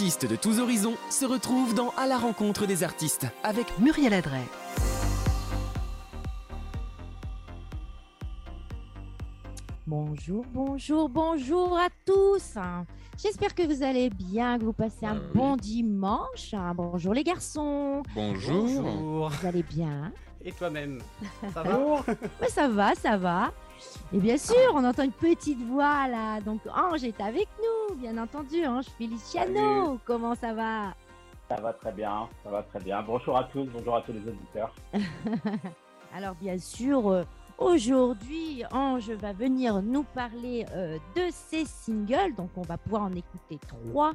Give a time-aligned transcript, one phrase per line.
[0.00, 4.46] artistes de tous horizons se retrouvent dans À la rencontre des artistes avec Muriel Adret.
[9.86, 12.54] Bonjour, bonjour, bonjour à tous.
[13.22, 16.54] J'espère que vous allez bien, que vous passez un bon dimanche.
[16.74, 18.02] Bonjour les garçons.
[18.14, 19.28] Bonjour.
[19.28, 20.12] Vous allez bien?
[20.42, 21.02] Et toi-même?
[21.52, 21.78] Ça va?
[22.40, 23.52] Ouais, Ça va, ça va.
[24.14, 26.40] Et bien sûr, on entend une petite voix là.
[26.40, 28.64] Donc Ange est avec nous, bien entendu.
[28.66, 29.98] Ange Feliciano, Salut.
[30.04, 30.94] comment ça va?
[31.48, 33.02] Ça va très bien, ça va très bien.
[33.02, 34.74] Bonjour à tous, bonjour à tous les auditeurs.
[36.14, 37.24] Alors bien sûr, euh,
[37.58, 42.34] aujourd'hui, Ange va venir nous parler euh, de ses singles.
[42.36, 44.12] Donc on va pouvoir en écouter trois,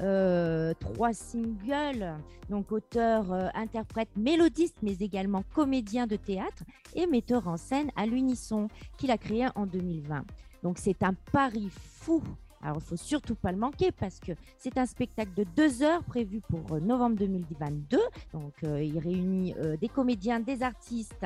[0.00, 2.14] euh, trois singles.
[2.50, 6.62] Donc auteur, euh, interprète, mélodiste, mais également comédien de théâtre
[6.94, 10.24] et metteur en scène à l'unisson qu'il a créé en 2020.
[10.62, 12.22] Donc c'est un pari fou.
[12.66, 16.02] Alors, il faut surtout pas le manquer parce que c'est un spectacle de deux heures
[16.02, 17.96] prévu pour euh, novembre 2022.
[18.32, 21.24] Donc, euh, il réunit euh, des comédiens, des artistes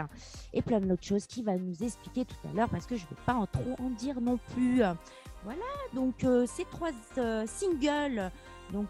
[0.52, 3.08] et plein d'autres choses qu'il va nous expliquer tout à l'heure parce que je ne
[3.08, 4.82] vais pas en trop en dire non plus.
[5.44, 6.90] Voilà, donc euh, ces trois
[7.46, 8.30] singles,
[8.74, 8.88] donc,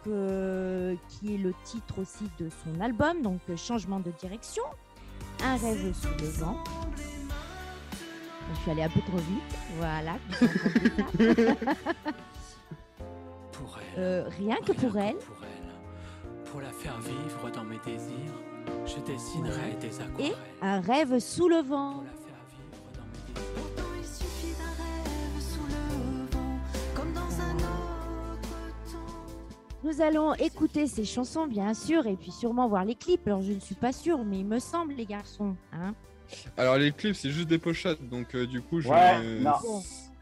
[1.08, 4.64] qui est le titre aussi de son album, donc Changement de direction,
[5.44, 6.56] Un rêve sous le vent.
[8.52, 10.18] Je suis allée un peu trop vite, voilà.
[13.98, 15.16] Euh, rien que pour rien elle.
[15.16, 16.50] que Pour elle.
[16.50, 18.34] Pour la faire vivre dans mes désirs,
[18.86, 20.32] je dessinerai des Et
[20.62, 21.94] un rêve sous le vent.
[21.94, 23.52] Pour la faire vivre dans mes désirs.
[23.55, 26.58] Pourtant il suffit d'un rêve sous le vent,
[26.94, 29.82] comme dans un autre temps.
[29.84, 33.27] Nous allons écouter ces chansons, bien sûr, et puis sûrement voir les clips.
[33.27, 35.54] Alors, je ne suis pas sûre, mais il me semble, les garçons.
[35.72, 35.94] Hein
[36.56, 39.50] Alors les clips c'est juste des pochettes donc euh, du coup je Ouais, vais- non.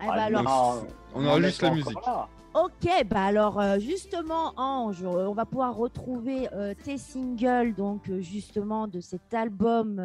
[0.00, 2.06] Eh ben Ah, alors, non, On aura juste la musique.
[2.06, 2.28] là.
[2.54, 8.10] Ok, bah alors euh, justement, Ange, euh, on va pouvoir retrouver euh, tes singles, donc
[8.20, 9.97] justement de cet album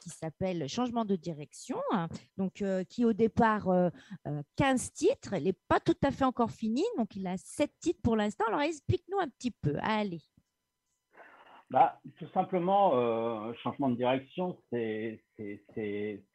[0.00, 3.88] qui s'appelle Changement de direction, hein, donc qui au départ euh,
[4.26, 7.70] euh, 15 titres, il n'est pas tout à fait encore fini, donc il a 7
[7.80, 8.44] titres pour l'instant.
[8.48, 10.20] Alors explique-nous un petit peu, allez.
[11.70, 15.22] Bah, tout simplement, changement de direction, c'est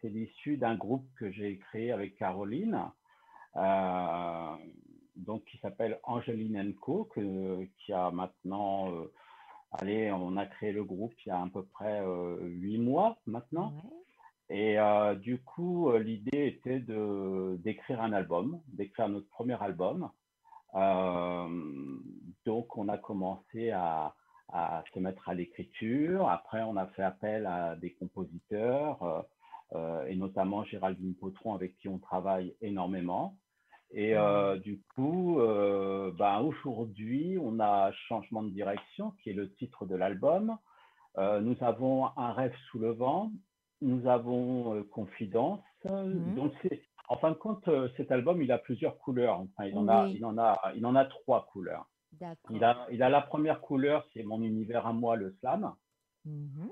[0.04, 2.80] l'issue d'un groupe que j'ai créé avec Caroline,
[5.16, 9.12] donc qui s'appelle Angeline Co, que, qui a maintenant, euh,
[9.72, 13.18] allez, on a créé le groupe il y a à peu près euh, huit mois
[13.26, 13.74] maintenant.
[13.84, 14.58] Ouais.
[14.58, 20.12] Et euh, du coup, l'idée était de d'écrire un album, d'écrire notre premier album.
[22.46, 24.14] Donc, on a commencé à,
[24.50, 26.30] à se mettre à l'écriture.
[26.30, 29.26] Après, on a fait appel à des compositeurs,
[29.74, 33.36] et notamment Géraldine Potron, avec qui on travaille énormément.
[33.98, 39.54] Et euh, du coup, euh, ben, aujourd'hui, on a Changement de direction, qui est le
[39.54, 40.58] titre de l'album.
[41.18, 43.32] Euh, nous avons Un rêve sous le vent,
[43.82, 45.64] nous avons Confidence.
[45.86, 46.36] Mhm.
[46.36, 49.40] Donc, c'est, en fin de compte, cet album, il a plusieurs couleurs.
[49.40, 51.90] Enfin, il en a, il en a, il en a trois couleurs.
[52.50, 55.74] Il a, il a la première couleur, c'est mon univers à moi, le slam.
[56.26, 56.70] Mhm.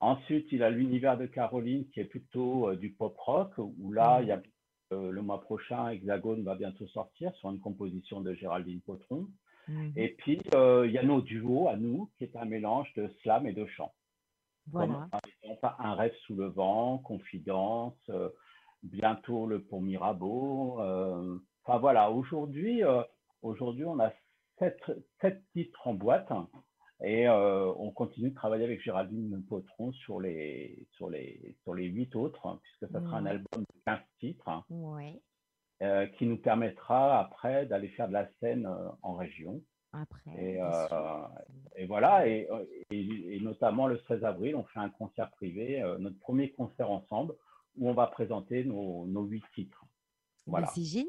[0.00, 4.20] Ensuite, il a l'univers de Caroline, qui est plutôt euh, du pop rock, où là,
[4.22, 4.40] il y a
[4.90, 9.28] le mois prochain, Hexagone va bientôt sortir sur une composition de Géraldine Potron.
[9.68, 9.92] Mhm.
[9.96, 13.08] Et puis, euh, il y a nos duos à nous, qui est un mélange de
[13.22, 13.92] slam et de chant.
[14.70, 14.94] Voilà.
[14.94, 18.28] Comme, par exemple, un rêve sous le vent, confidence, euh,
[18.82, 20.80] bientôt le pont Mirabeau.
[20.80, 23.02] euh, Enfin voilà, aujourd'hui, euh,
[23.40, 24.12] aujourd'hui, on a
[24.58, 24.78] sept,
[25.20, 26.30] sept titres en boîte
[27.04, 31.84] et euh, on continue de travailler avec Géraldine Potron sur les sur les sur les
[31.86, 35.20] huit autres, hein, puisque ça sera un album de 15 titres hein, Ouais.
[35.82, 39.60] euh, qui nous permettra après d'aller faire de la scène euh, en région.
[39.92, 40.30] Après.
[41.76, 42.48] Et, voilà, et,
[42.90, 47.34] et- et notamment le 16 avril, on fait un concert privé, notre premier concert ensemble,
[47.76, 49.84] où on va présenter nos, nos huit titres.
[50.46, 50.66] Voilà.
[50.74, 51.08] c'est génial.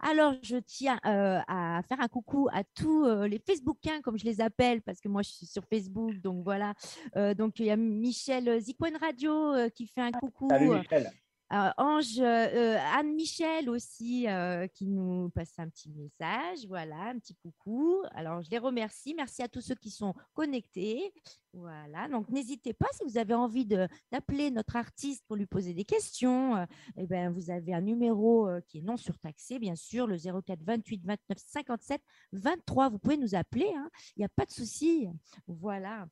[0.00, 4.24] Alors, je tiens euh, à faire un coucou à tous euh, les Facebookiens, comme je
[4.24, 6.14] les appelle, parce que moi, je suis sur Facebook.
[6.20, 6.74] Donc, voilà.
[7.16, 10.48] Euh, donc, il y a Michel Zikwen Radio qui fait un coucou.
[10.48, 11.10] Salut Michel.
[11.52, 16.66] Euh, Ange, euh, Anne-Michel aussi, euh, qui nous passe un petit message.
[16.66, 18.02] Voilà, un petit coucou.
[18.12, 19.14] Alors, je les remercie.
[19.14, 21.12] Merci à tous ceux qui sont connectés.
[21.52, 25.84] Voilà, donc n'hésitez pas si vous avez envie d'appeler notre artiste pour lui poser des
[25.86, 26.56] questions.
[26.56, 26.66] euh,
[26.98, 30.62] eh ben, vous avez un numéro euh, qui est non surtaxé, bien sûr, le 04
[30.62, 32.02] 28 29 57
[32.32, 32.90] 23.
[32.90, 33.88] Vous pouvez nous appeler, hein.
[34.16, 35.08] il n'y a pas de souci.
[35.46, 36.06] Voilà.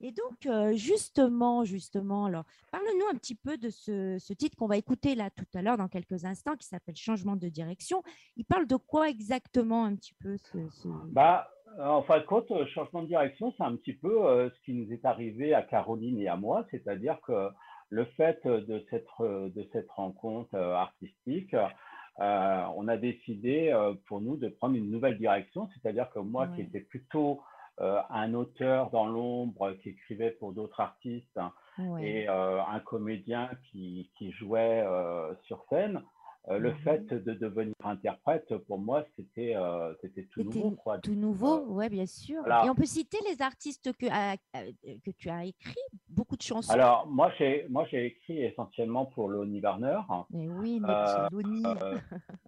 [0.00, 4.68] Et donc, euh, justement, justement, alors, parle-nous un petit peu de ce, ce titre qu'on
[4.68, 8.02] va écouter là tout à l'heure dans quelques instants, qui s'appelle Changement de direction.
[8.36, 11.50] Il parle de quoi exactement un petit peu ce, ce- Bah,
[11.80, 14.72] En fin de compte, euh, changement de direction, c'est un petit peu euh, ce qui
[14.72, 17.48] nous est arrivé à Caroline et à moi, c'est-à-dire que
[17.90, 23.72] le fait de cette, de cette rencontre artistique, euh, on a décidé
[24.06, 27.40] pour nous de prendre une nouvelle direction, c'est-à-dire que moi qui étais plutôt
[27.80, 32.04] un auteur dans l'ombre qui écrivait pour d'autres artistes hein, Ouais.
[32.04, 36.02] et euh, un comédien qui, qui jouait euh, sur scène,
[36.50, 36.78] euh, le Mhm.
[36.78, 39.92] fait de devenir interprète, pour moi, c'était euh,
[40.30, 40.70] tout nouveau.
[40.72, 40.98] Quoi.
[40.98, 42.40] Tout nouveau, ouais, bien sûr.
[42.40, 42.64] voilà.
[42.64, 44.64] Et on peut citer les artistes que, à- à-
[45.04, 45.74] que tu as écrit,
[46.08, 46.72] beaucoup de chansons.
[46.72, 50.00] Alors, moi, j'ai écrit essentiellement pour Lonnie Warner.
[50.30, 51.62] Mais oui, Euh, notre Loni.
[51.66, 51.98] Euh,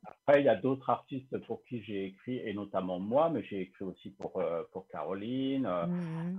[0.04, 3.60] après, il y a d'autres artistes pour qui j'ai écrit, et notamment moi, mais j'ai
[3.62, 5.66] écrit aussi pour, euh, pour Caroline.
[5.66, 5.86] euh.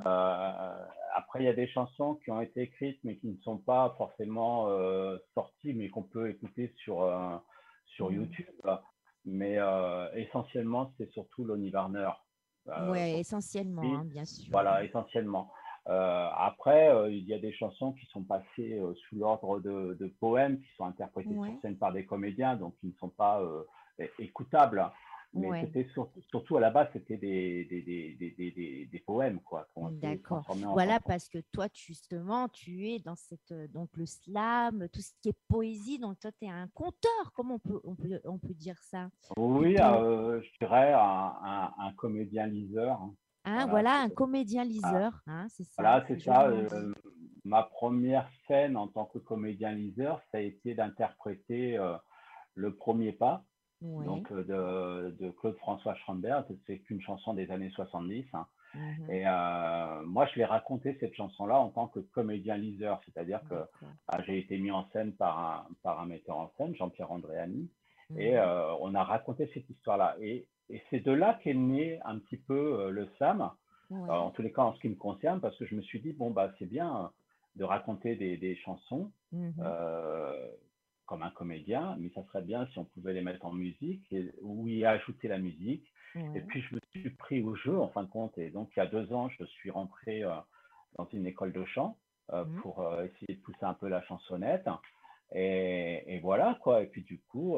[0.06, 0.86] Euh,
[1.16, 3.94] après, il y a des chansons qui ont été écrites, mais qui ne sont pas
[3.98, 7.36] forcément euh, sorties, mais qu'on peut écouter sur, euh,
[8.02, 8.16] sur Mhm.
[8.16, 8.46] YouTube.
[9.24, 12.10] Mais euh, essentiellement, c'est surtout Lonnie Warner.
[12.68, 14.48] Euh, ouais, essentiellement, oui, hein, bien sûr.
[14.52, 15.52] Voilà, essentiellement.
[15.88, 19.96] Euh, après, euh, il y a des chansons qui sont passées euh, sous l'ordre de,
[20.00, 21.50] de poèmes, qui sont interprétés Ouais.
[21.50, 23.42] sur scène par des comédiens, donc qui ne sont pas
[24.18, 24.84] écoutables.
[25.34, 25.62] Mais Ouais.
[25.62, 29.40] c'était sur- surtout à la base, c'était des, des, des, des, des, des- des poèmes,
[29.42, 29.66] quoi.
[29.92, 30.46] D'accord.
[30.74, 35.12] Voilà, parce que toi, justement, tu es dans cette, euh, donc le slam, tout ce
[35.22, 38.38] qui est poésie, donc toi, tu es un conteur, comment on peut, on peut, on
[38.40, 39.10] peut dire ça?
[39.38, 43.00] Oui, euh, je dirais un, un, un comédien liseur.
[43.02, 43.16] hein.
[43.46, 44.16] Hein, Voilà, un ça.
[44.16, 45.74] comédien-liseur, hein, c'est ça.
[45.82, 46.48] Voilà, c'est ça.
[46.48, 46.94] euh,
[47.44, 51.96] ma première scène en tant que comédien liseur, ça a été d'interpréter euh,
[52.54, 53.44] le premier pas,
[53.82, 56.46] Donc euh, de, de Claude François Schrambert.
[56.68, 58.26] C'est qu'une chanson des années 70.
[58.34, 58.46] hein.
[58.76, 63.42] mhm, Et euh, moi, je l'ai raconté cette chanson-là en tant que comédien liseur, c'est-à-dire
[63.50, 63.56] que
[64.08, 67.70] ah, j'ai été mis en scène par un, par un metteur en scène, Jean-Pierre Andréani.
[68.18, 70.16] Et mhm, euh, on a raconté cette histoire-là.
[70.22, 73.50] Et, et c'est de là qu'est né un petit peu le SAM,
[73.90, 76.14] en tous les cas en ce qui me concerne, parce que je me suis dit,
[76.14, 77.12] bon, bah, c'est bien
[77.56, 80.48] de raconter des, des chansons mhm, euh,
[81.12, 84.34] comme un comédien, mais ça serait bien si on pouvait les mettre en musique et,
[84.42, 85.86] ou y ajouter la musique.
[86.36, 88.38] Et puis, je me suis pris au jeu, en fin de compte.
[88.38, 90.32] Et donc, il y a deux ans, je suis rentré euh,
[90.98, 91.98] dans une école de chant
[92.32, 92.62] euh, Mhm.
[92.62, 94.70] pour euh, essayer de pousser un peu la chansonnette.
[95.34, 96.82] Et, et voilà, quoi.
[96.82, 97.58] Et puis, du coup,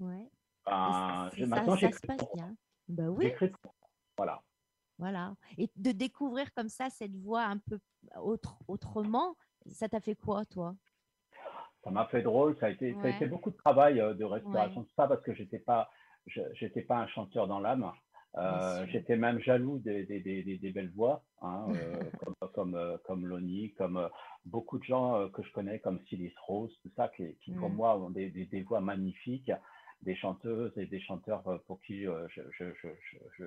[0.00, 0.28] ouais.
[0.66, 2.56] Ben, j'ai- maintenant, ça se j'écris passe pour- bien.
[2.88, 3.32] Bah oui,
[4.16, 4.42] Voilà.
[4.98, 5.34] voilà.
[5.56, 7.78] Et de découvrir comme ça cette voix un peu
[8.20, 9.36] autre, autrement,
[9.70, 10.74] ça t'a fait quoi, toi?
[11.84, 12.56] Ça m'a fait drôle.
[12.60, 13.16] Ça a été, ça a Ouais.
[13.16, 14.86] été beaucoup de travail euh, de restauration, Ouais.
[14.86, 15.90] tout ça, parce que j'étais pas,
[16.54, 17.90] j'étais pas un chanteur dans l'âme.
[18.36, 22.98] Euh, j'étais même jaloux des, des, des, des- des belles voix, hein, euh, comme, comme,
[23.04, 24.08] comme Lonnie, comme
[24.46, 27.74] beaucoup de gens que je connais, comme Silis Rose, tout ça, qui, qui pour Mm.
[27.74, 28.30] moi ont des,
[28.66, 29.52] voix magnifiques,
[30.02, 32.10] des chanteuses et des chanteurs pour qui je,
[32.58, 32.72] je,
[33.38, 33.44] je,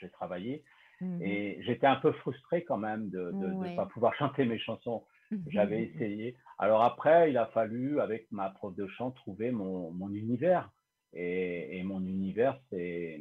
[0.00, 0.64] j'ai travaillé.
[1.00, 1.22] Mhm.
[1.22, 3.76] Et j'étais un peu frustré quand même de ne Ouais.
[3.76, 5.04] pas pouvoir chanter mes chansons.
[5.48, 6.36] J'avais essayé.
[6.58, 10.70] Alors après, il a fallu, avec ma prof de chant, trouver mon, mon univers.
[11.14, 13.20] Et, et mon univers, c'est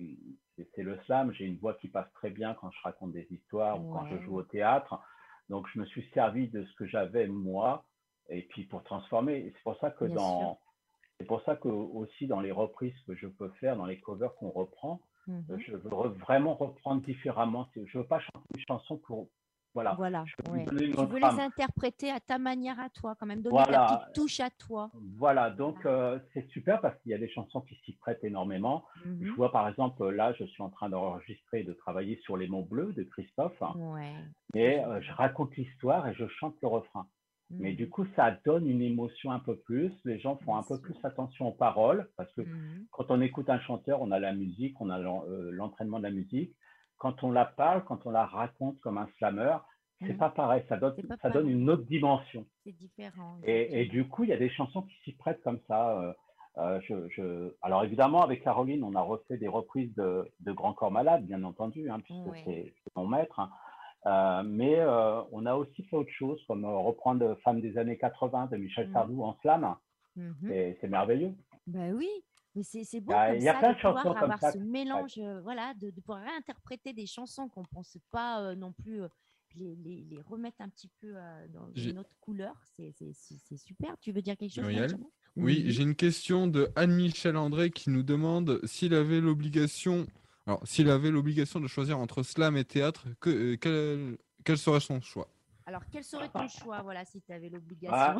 [0.77, 1.31] le slam.
[1.33, 4.17] J'ai une voix qui passe très bien quand je raconte des histoires ou quand je
[4.23, 4.99] joue au théâtre.
[5.49, 7.85] Donc, je me suis servi de ce que j'avais moi,
[8.29, 9.51] et puis pour transformer.
[9.55, 10.59] C'est pour ça que Bien dans,
[11.19, 14.35] c'est pour ça que aussi dans les reprises que je peux faire, dans les covers
[14.35, 15.59] qu'on reprend, Mhm.
[15.59, 17.67] je veux vraiment reprendre différemment.
[17.75, 19.27] Je veux pas chanter une chanson pour,
[19.77, 19.93] voilà.
[19.93, 20.65] Voilà, je ouais.
[20.65, 21.35] Tu veux âme.
[21.35, 23.85] les interpréter à ta manière à toi, quand même, donner Voilà.
[23.87, 24.89] ta petite touche à toi.
[25.17, 28.85] Voilà, donc euh, c'est super parce qu'il y a des chansons qui s'y prêtent énormément.
[29.05, 29.35] Je Mhm.
[29.35, 32.91] vois par exemple, là, je suis en train d'enregistrer, de travailler sur Les mots bleus
[32.93, 34.13] de Christophe, Ouais.
[34.55, 37.05] et euh, je raconte l'histoire et je chante le refrain.
[37.51, 37.75] Mais Mhm.
[37.77, 40.95] du coup, ça donne une émotion un peu plus, les gens font un peu plus
[41.03, 42.87] attention aux paroles, parce que Mhm.
[42.91, 46.11] quand on écoute un chanteur, on a la musique, on a euh, l'entraînement de la
[46.11, 46.55] musique.
[46.97, 49.57] Quand on la parle, quand on la raconte comme un slammer,
[50.01, 50.17] c'est Mhm.
[50.17, 52.45] pas pareil, ça donne, une autre dimension.
[52.63, 53.37] C'est différent.
[53.43, 55.99] Et, et du coup, il y a des chansons qui s'y prêtent comme ça.
[55.99, 56.13] euh,
[56.59, 60.73] euh, je, je- Alors évidemment, avec Caroline, on a refait des reprises de, de Grand
[60.73, 63.39] Corps Malade, bien entendu, hein, puisque c'est mon maître.
[63.39, 63.49] hein.
[64.05, 68.47] Euh, mais euh, on a aussi fait autre chose, comme reprendre Femme des années 80
[68.47, 68.93] de Michel Mhm.
[68.93, 69.75] Sardou en slam.
[70.15, 70.35] Mhm.
[70.47, 71.33] C'est c'est merveilleux.
[71.67, 72.07] Ben oui,
[72.57, 74.39] mais c'est c'est beau a- comme il y a ça plein de pouvoir comme avoir
[74.41, 78.41] ça ce mélange, euh, voilà, de, de pouvoir réinterpréter des chansons qu'on ne pense pas
[78.41, 79.07] euh, non plus, euh,
[79.55, 82.55] les, les, les remettre un petit peu euh, dans une autre couleur.
[82.75, 83.95] C'est super.
[83.99, 84.97] Tu veux dire quelque chose Muriel?
[85.35, 90.07] Oui, j'ai une question de Anne-Michel André qui nous demande s'il avait l'obligation,
[90.47, 94.79] alors s'il avait l'obligation de choisir entre slam et théâtre, que, euh, quel, quel serait
[94.79, 95.29] son choix?
[95.67, 98.19] Alors, quel serait ton choix, voilà, si tu avais Ah, l'obligation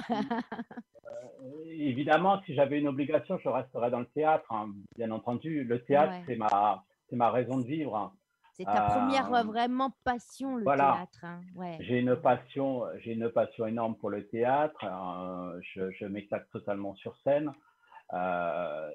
[1.42, 5.64] euh, évidemment, si j'avais une obligation, je resterais dans le théâtre, hein, bien entendu.
[5.64, 6.24] Le théâtre, Ouais.
[6.28, 7.96] c'est ma, c'est ma raison de vivre.
[7.96, 8.12] hein.
[8.52, 10.96] C'est ta première Euh, euh, vraiment passion, le voilà.
[10.98, 11.20] théâtre.
[11.24, 11.42] hein.
[11.56, 11.78] Ouais.
[11.80, 14.84] J'ai une passion, j'ai une passion énorme pour le théâtre.
[14.84, 17.54] euh, je je m'éclate totalement sur scène.
[18.14, 18.90] Euh,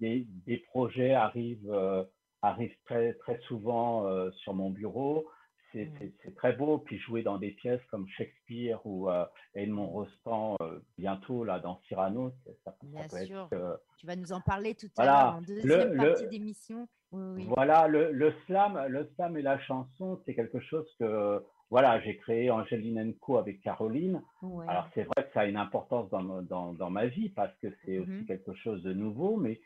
[0.00, 2.04] des, des projets arrivent, euh,
[2.42, 5.26] arrivent très, très souvent euh, sur mon bureau.
[5.72, 6.12] C'est Mm.
[6.22, 6.78] c'est- très beau.
[6.78, 11.80] Puis jouer dans des pièces comme Shakespeare ou euh, Edmond Rostand euh, bientôt là dans
[11.88, 13.48] Cyrano, ça, ça Bien peut sûr.
[13.52, 15.12] être euh, Tu vas nous en parler tout à Voilà.
[15.24, 16.88] l'heure en deuxième Le- le- partie d'émission.
[17.12, 17.46] Oui, oui.
[17.54, 22.16] Voilà, le, le slam, le slam et la chanson, c'est quelque chose que, voilà, j'ai
[22.16, 24.22] créé Angeline Co avec Caroline.
[24.42, 24.66] Ouais.
[24.68, 27.54] Alors, c'est vrai que ça a une importance dans, ma- dans, dans ma vie parce
[27.58, 29.60] que c'est aussi quelque chose de nouveau, mais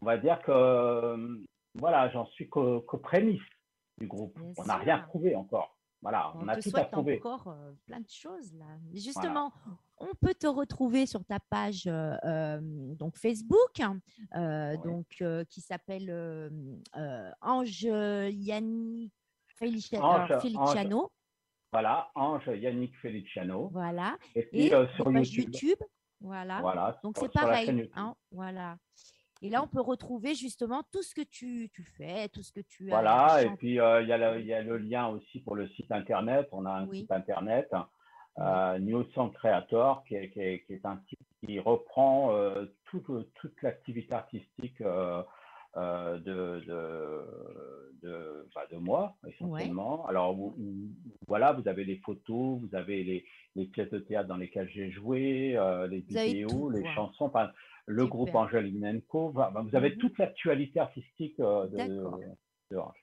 [0.00, 1.36] on va dire que, euh,
[1.76, 3.40] voilà, j'en suis qu'aux qu'aux prémices
[3.98, 4.38] du groupe.
[4.38, 5.76] Bien on n'a rien prouvé encore.
[6.00, 7.18] Voilà, on, On a te tout à prouver.
[7.18, 8.66] encore euh, plein de choses là.
[8.90, 9.52] Mais Justement,
[9.98, 12.58] on peut te retrouver sur ta page euh, euh,
[12.96, 14.00] donc Facebook, hein,
[14.34, 16.10] euh, donc qui s'appelle
[17.40, 19.12] Ange Yannick
[19.60, 21.12] Felicia- Ange- Feliciano,
[21.72, 23.68] Voilà, Ange Yannick Feliciano.
[23.68, 24.18] voilà.
[24.34, 25.54] Et puis Et sur YouTube.
[25.54, 25.78] YouTube,
[26.20, 26.60] voilà.
[26.62, 28.76] Voilà, Donc c'est pareil, hein, voilà.
[29.44, 32.60] Et là, on peut retrouver justement tout ce que tu, tu fais, tout ce que
[32.60, 35.08] tu as Voilà, et puis euh, il y, a le- il y a le lien
[35.08, 36.48] aussi pour le site internet.
[36.52, 37.00] On a un Oui.
[37.00, 37.68] site internet,
[38.38, 42.66] euh, New Song Creator, qui est, qui est- qui est un site qui reprend euh,
[42.84, 45.22] toute, toute l'activité artistique euh,
[45.76, 50.06] euh, de, de, de, bah, de moi, essentiellement.
[50.06, 50.54] Alors où-
[51.26, 53.24] voilà, vous avez les photos, vous avez les,
[53.56, 57.24] les pièces de théâtre dans lesquelles j'ai joué, euh, les Vous vidéos, tout, les chansons.
[57.24, 57.50] Enfin,
[57.86, 58.10] le Super.
[58.10, 58.30] groupe
[59.08, 59.32] Co.
[59.36, 59.96] Enfin, vous avez Mhm.
[59.98, 61.76] toute l'actualité artistique euh, de.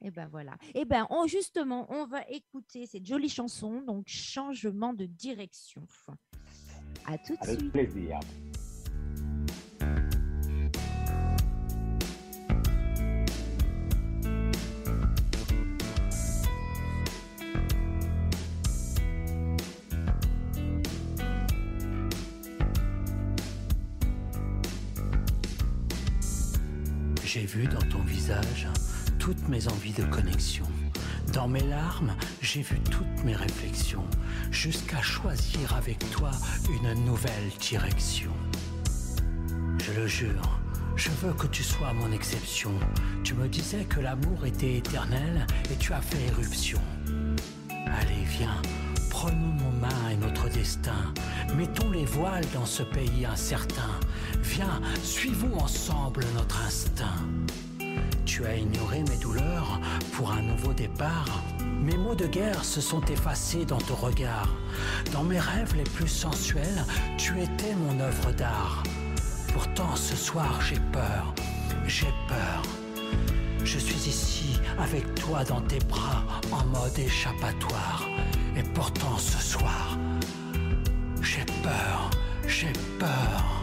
[0.01, 0.57] Et ben voilà.
[0.73, 5.83] Et ben on, justement, on va écouter cette jolie chanson, donc changement de direction.
[7.05, 7.71] À tout de Avec suite.
[7.71, 8.19] plaisir.
[27.31, 28.67] J'ai vu dans ton visage
[29.19, 30.65] toutes mes envies de connexion.
[31.31, 34.07] Dans mes larmes, j'ai vu toutes mes réflexions,
[34.49, 36.31] jusqu'à choisir avec toi
[36.71, 38.31] une nouvelle direction.
[39.77, 40.59] Je le jure,
[40.95, 42.71] je veux que tu sois mon exception.
[43.23, 46.81] Tu me disais que l'amour était éternel et tu as fait éruption.
[47.69, 48.59] Allez, viens,
[49.19, 51.13] prenons nos mains et notre destin.
[51.57, 53.91] Mettons les voiles dans ce pays incertain.
[54.41, 57.25] Viens, suivons ensemble notre instinct.
[58.25, 59.81] Tu as ignoré mes douleurs
[60.13, 61.43] pour un nouveau départ.
[61.81, 64.55] Mes mots de guerre se sont effacés dans ton regard.
[65.11, 66.85] Dans mes rêves les plus sensuels,
[67.17, 68.83] tu étais mon œuvre d'art.
[69.51, 71.33] Pourtant ce soir j'ai peur,
[71.87, 72.61] j'ai peur.
[73.65, 76.23] Je suis ici avec toi dans tes bras
[76.53, 78.08] en mode échappatoire.
[78.59, 79.97] Et pourtant ce soir,
[81.21, 82.09] j'ai peur,
[82.45, 83.58] j'ai peur.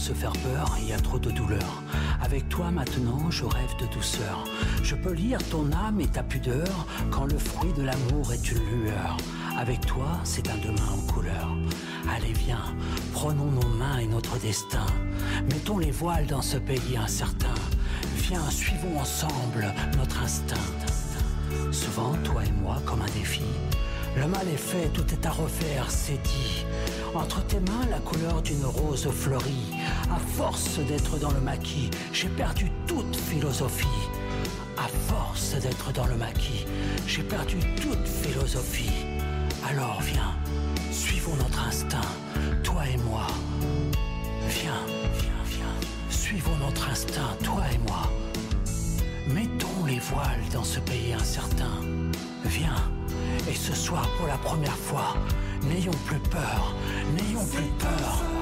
[0.00, 1.82] Se faire peur, il y a trop de douleur.
[2.22, 4.44] Avec toi maintenant, je rêve de douceur.
[4.82, 8.64] Je peux lire ton âme et ta pudeur quand le fruit de l'amour est une
[8.70, 9.16] lueur.
[9.60, 11.54] Avec toi, c'est un demain en couleur.
[12.10, 12.74] Allez, viens,
[13.12, 14.86] prenons nos mains et notre destin.
[15.50, 17.54] Mettons les voiles dans ce pays incertain.
[18.16, 20.56] Viens, suivons ensemble notre instinct.
[21.72, 23.42] Souvent, toi et moi, comme un défi.
[24.16, 26.64] Le mal est fait, tout est à refaire, c'est dit.
[27.14, 29.74] Entre tes mains, la couleur d'une rose fleurie.
[30.10, 34.08] À force d'être dans le maquis, j'ai perdu toute philosophie.
[34.78, 36.64] À force d'être dans le maquis,
[37.06, 39.09] j'ai perdu toute philosophie.
[39.70, 40.34] Alors viens,
[40.90, 42.00] suivons notre instinct,
[42.64, 43.28] toi et moi.
[44.48, 44.82] Viens,
[45.20, 48.10] viens, viens, suivons notre instinct, toi et moi.
[49.28, 51.70] Mettons les voiles dans ce pays incertain.
[52.46, 52.90] Viens,
[53.48, 55.14] et ce soir pour la première fois,
[55.62, 56.74] n'ayons plus peur,
[57.14, 58.39] n'ayons plus peur.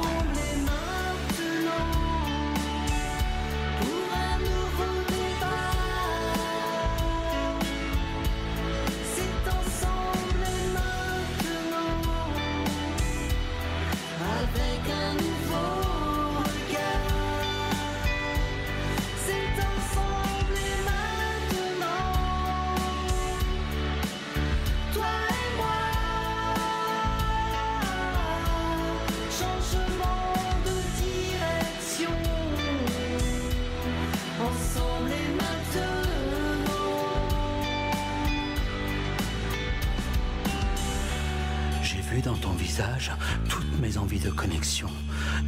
[43.49, 44.89] Toutes mes envies de connexion.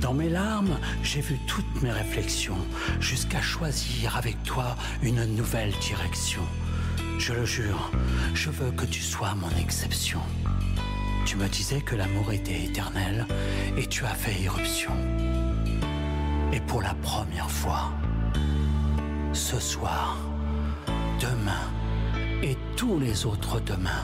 [0.00, 2.58] Dans mes larmes, j'ai vu toutes mes réflexions,
[3.00, 6.42] jusqu'à choisir avec toi une nouvelle direction.
[7.18, 7.90] Je le jure,
[8.34, 10.20] je veux que tu sois mon exception.
[11.26, 13.26] Tu me disais que l'amour était éternel
[13.76, 14.92] et tu as fait irruption.
[16.52, 17.92] Et pour la première fois,
[19.32, 20.16] ce soir,
[21.20, 21.70] demain
[22.42, 24.02] et tous les autres demain,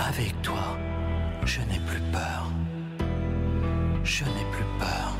[0.00, 0.76] avec toi,
[1.44, 2.50] je n'ai plus peur.
[4.04, 5.16] Je n'ai plus peur.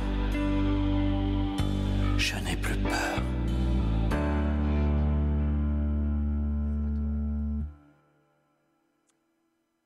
[2.16, 3.23] Je n'ai plus peur.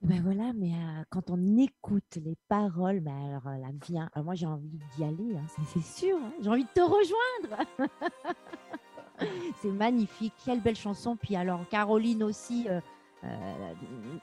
[0.03, 4.11] Ben voilà, mais euh, quand on écoute les paroles, ben alors euh, la vient.
[4.15, 6.17] alors moi j'ai envie d'y aller, hein, c'est sûr.
[6.17, 7.65] hein, j'ai envie de te rejoindre.
[9.63, 11.17] c'est magnifique, quelle belle chanson.
[11.17, 12.81] Puis alors Caroline aussi, euh,
[13.25, 13.29] euh,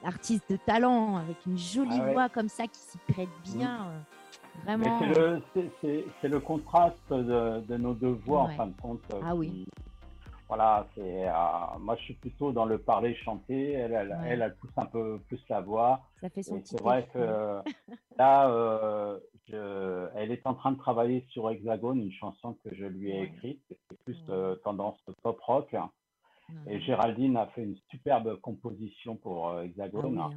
[0.04, 2.12] artiste de talent, avec une jolie Ah ouais.
[2.12, 3.86] voix comme ça qui s'y prête bien.
[3.86, 3.98] euh,
[4.66, 4.98] Mais vraiment.
[4.98, 8.52] c'est le, c'est- c'est- c'est le contraste de, de nos deux voix, Ouais.
[8.54, 9.00] en fin de compte.
[9.14, 9.66] euh, Ah oui.
[10.48, 11.32] Voilà, c'est, euh,
[11.78, 14.16] moi je suis plutôt dans le parler chanter, elle, elle, Ouais.
[14.30, 16.00] elle, elle pousse un peu plus la voix.
[16.20, 17.10] Ça fait son Et petit c'est vrai effet.
[17.14, 17.60] que
[18.18, 22.84] là, euh, je- elle est en train de travailler sur Hexagone, une chanson que je
[22.84, 23.62] lui ai écrite.
[23.88, 25.74] C'est plus euh, tendance pop rock.
[26.66, 26.80] Et.
[26.80, 30.14] Géraldine a fait une superbe composition pour euh, Ah Hexagone.
[30.16, 30.30] oui, hein.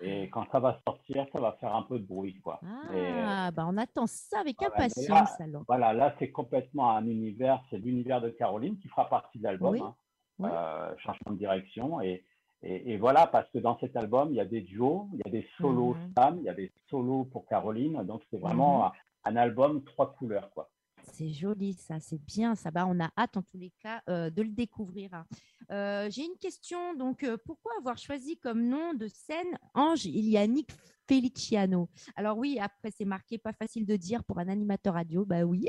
[0.00, 2.60] Et quand ça va sortir, ça va faire un peu de bruit, quoi.
[2.92, 5.62] Et, Ah, bah on attend ça avec Voilà, impatience alors.
[5.68, 9.70] voilà, là, c'est complètement un univers, c'est l'univers de Caroline qui fera partie de l'album.
[9.72, 9.94] Oui, hein.
[10.40, 10.50] oui.
[10.52, 12.00] Euh, changement de direction.
[12.00, 12.24] Et,
[12.62, 15.28] et, et voilà, parce que dans cet album, il y a des duos, il y
[15.28, 16.12] a des solos Mhm.
[16.18, 18.02] femmes, il y a des solos pour Caroline.
[18.02, 18.92] Donc, c'est vraiment un,
[19.24, 20.68] un album trois couleurs, quoi.
[21.16, 22.72] C'est joli, ça, c'est bien, ça.
[22.72, 25.14] Bah, on a hâte en tous les cas euh, de le découvrir.
[25.14, 25.24] hein.
[25.70, 26.94] Euh, J'ai une question.
[26.94, 30.72] Donc, euh, pourquoi avoir choisi comme nom de scène Ange Ilianic
[31.08, 31.88] Feliciano?
[32.16, 35.24] Alors oui, après c'est marqué, pas facile de dire pour un animateur radio.
[35.24, 35.68] Bah oui,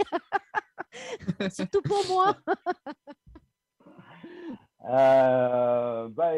[1.52, 2.38] surtout pour moi.
[4.88, 6.34] Euh, bah,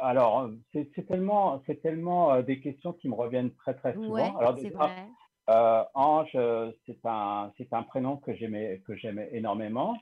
[0.00, 4.14] alors, c'est tellement, c'est tellement des questions qui me reviennent très, très souvent.
[4.14, 5.06] Ouais, alors, c'est déjà, vrai.
[5.48, 9.96] Euh, Ange, euh, c'est un, c'est un prénom que j'aimais, que j'aimais énormément.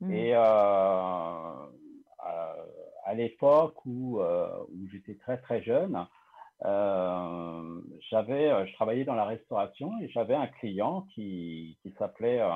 [0.00, 0.10] Mm.
[0.12, 2.64] Et euh, euh,
[3.04, 6.06] à l'époque où, où j'étais très très jeune,
[6.64, 12.50] euh, j'avais, je travaillais dans la restauration et j'avais un client qui, qui s'appelait, euh,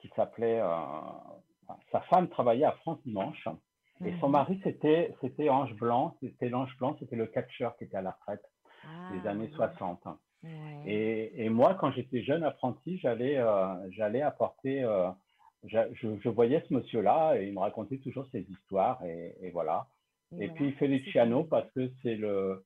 [0.00, 3.48] qui s'appelait, euh, enfin, sa femme travaillait à France Dimanche
[4.04, 4.32] et son Mhm.
[4.32, 8.12] mari c'était, c'était Ange Blanc, c'était l'Ange Blanc, c'était le catcheur qui était à la
[8.12, 8.44] retraite
[9.10, 9.56] des Ah, années oui.
[9.56, 10.00] 60.
[10.42, 10.82] Ouais.
[10.86, 15.08] Et, et moi, quand j'étais jeune apprenti, j'allais euh, j'allais apporter, euh,
[15.64, 19.88] je, je voyais ce monsieur-là et il me racontait toujours ses histoires et, et voilà.
[20.38, 22.64] Et, puis Feliciano parce que c'est le,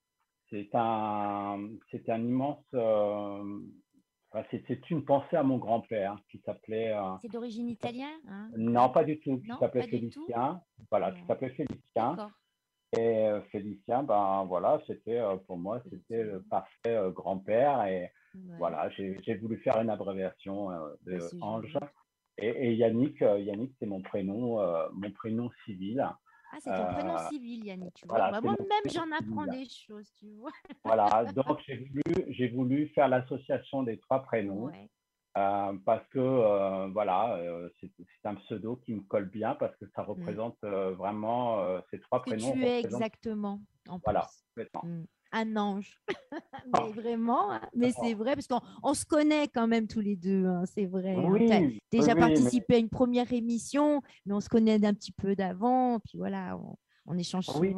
[0.50, 3.60] c'est un, c'est un immense, euh,
[4.32, 8.50] enfin, c'est une pensée à mon grand-père qui s'appelait, C'est d'origine italienne hein?
[8.56, 12.16] Non pas du tout, qui s'appelait Félicien, voilà, qui s'appelait Félicien.
[12.98, 18.10] Et euh, Félicien, ben voilà, c'était euh, pour moi, c'était le parfait euh, grand-père et
[18.34, 18.56] Ouais.
[18.56, 20.70] voilà, j'ai voulu faire une abréviation
[21.04, 21.76] de c'est Ange.
[22.38, 24.58] Et, et Yannick, Yannick, c'est mon prénom,
[24.94, 26.00] mon prénom civil.
[26.50, 27.92] Ah, c'est ton prénom Euh, civil, Yannick.
[27.92, 28.16] Tu vois.
[28.18, 30.50] voilà, Bah, Moi-même, j'en apprends des choses, tu vois.
[30.82, 34.88] Voilà, donc j'ai voulu, voulu faire l'association des trois prénoms Ouais.
[35.36, 37.90] Euh, parce que euh, voilà, euh, c'est
[38.26, 42.30] un pseudo qui me colle bien parce que ça représente euh, vraiment ces trois que
[42.30, 42.52] prénoms.
[42.52, 44.44] tu es exactement, en Voilà, plus.
[44.48, 44.82] complètement.
[44.84, 45.04] Mm.
[45.34, 45.96] Un ange.
[46.74, 50.14] mais vraiment, hein, mais c'est vrai, parce qu'on on se connaît quand même tous les
[50.14, 51.14] deux, hein, c'est vrai.
[51.16, 51.24] hein.
[51.30, 55.12] Oui, déjà oui, mais- participé à une première émission, mais on se connaît d'un petit
[55.12, 57.74] peu d'avant, puis voilà, on, on échange Oui.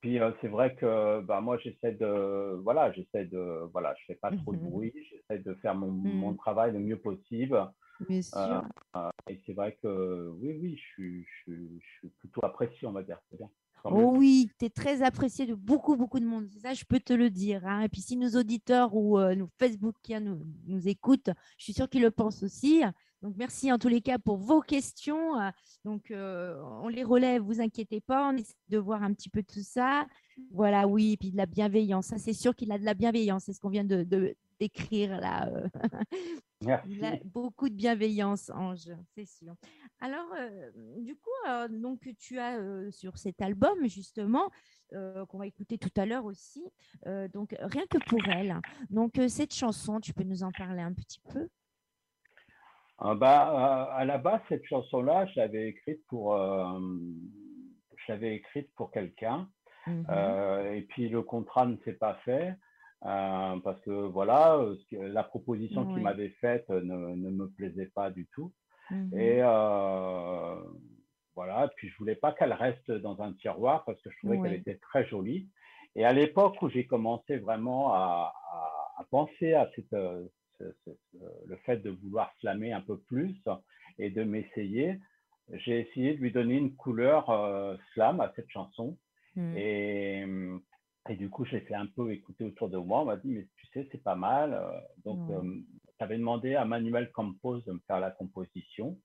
[0.00, 4.14] Puis euh, c'est vrai que bah, moi j'essaie de voilà j'essaie de voilà je fais
[4.14, 4.70] pas trop de Mhm.
[4.70, 7.70] bruit j'essaie de faire mon, mon travail le mieux possible
[8.08, 8.62] Bien sûr.
[8.96, 12.88] Euh, et c'est vrai que oui oui je suis, je, suis, je suis plutôt apprécié
[12.88, 13.50] on va dire c'est bien
[13.84, 16.48] Oh oui, tu es très apprécié de beaucoup, beaucoup de monde.
[16.62, 17.66] Ça, je peux te le dire.
[17.66, 17.80] hein.
[17.80, 21.88] Et puis, si nos auditeurs ou euh, nos Facebookiens nous, nous écoutent, je suis sûre
[21.88, 22.82] qu'ils le pensent aussi.
[23.22, 25.38] Donc, merci en tous les cas pour vos questions.
[25.38, 25.50] Euh,
[25.84, 28.28] Donc, euh, on les relève, vous inquiétez pas.
[28.30, 30.06] On essaie de voir un petit peu tout ça.
[30.50, 32.06] Voilà, oui, et puis de la bienveillance.
[32.06, 33.44] Ça, c'est sûr qu'il a de la bienveillance.
[33.44, 34.04] C'est ce qu'on vient de
[34.60, 35.48] d'écrire là.
[35.48, 35.66] euh.
[36.62, 39.54] merci Il a beaucoup de bienveillance, Ange, c'est sûr.
[40.00, 44.50] Alors, euh, du coup, euh, donc tu as sur cet album justement
[45.28, 46.64] qu'on va écouter tout à l'heure aussi,
[47.32, 48.60] donc rien que pour elle.
[48.90, 51.48] Donc euh, cette chanson, tu peux nous en parler un petit peu?
[53.02, 56.78] Euh, bah, euh, à la base cette chanson là je l'avais écrite pour euh,
[57.96, 59.48] je l'avais écrite pour quelqu'un
[59.86, 60.06] Mhm.
[60.10, 62.52] Euh, et puis le contrat ne s'est pas fait
[63.06, 64.60] euh, parce que voilà,
[64.92, 65.94] la proposition Ouais.
[65.94, 68.52] qu'il m'avait faite ne, ne me plaisait pas du tout.
[68.90, 69.18] Mhm.
[69.18, 69.40] Et
[71.34, 74.52] voilà, puis je voulais pas qu'elle reste dans un tiroir parce que je trouvais qu'elle
[74.60, 75.48] était très jolie.
[75.96, 79.94] Et à l'époque où j'ai commencé vraiment à, à- à penser à cette,
[81.46, 83.34] le fait de vouloir slammer un peu plus
[83.98, 84.98] et de m'essayer,
[85.52, 88.96] j'ai essayé de lui donner une couleur euh, slam à cette chanson.
[89.36, 89.56] Mhm.
[89.56, 90.26] Et,
[91.08, 93.02] et du coup, j'ai fait un peu écouter autour de moi.
[93.02, 94.54] On m'a dit, mais tu sais, c'est pas mal.
[94.54, 95.18] Euh, Donc,
[95.98, 98.96] j'avais demandé à Manuel Campos de me faire la composition.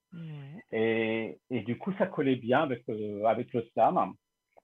[0.71, 4.13] Et, et du coup, ça collait bien avec, euh, avec le slam.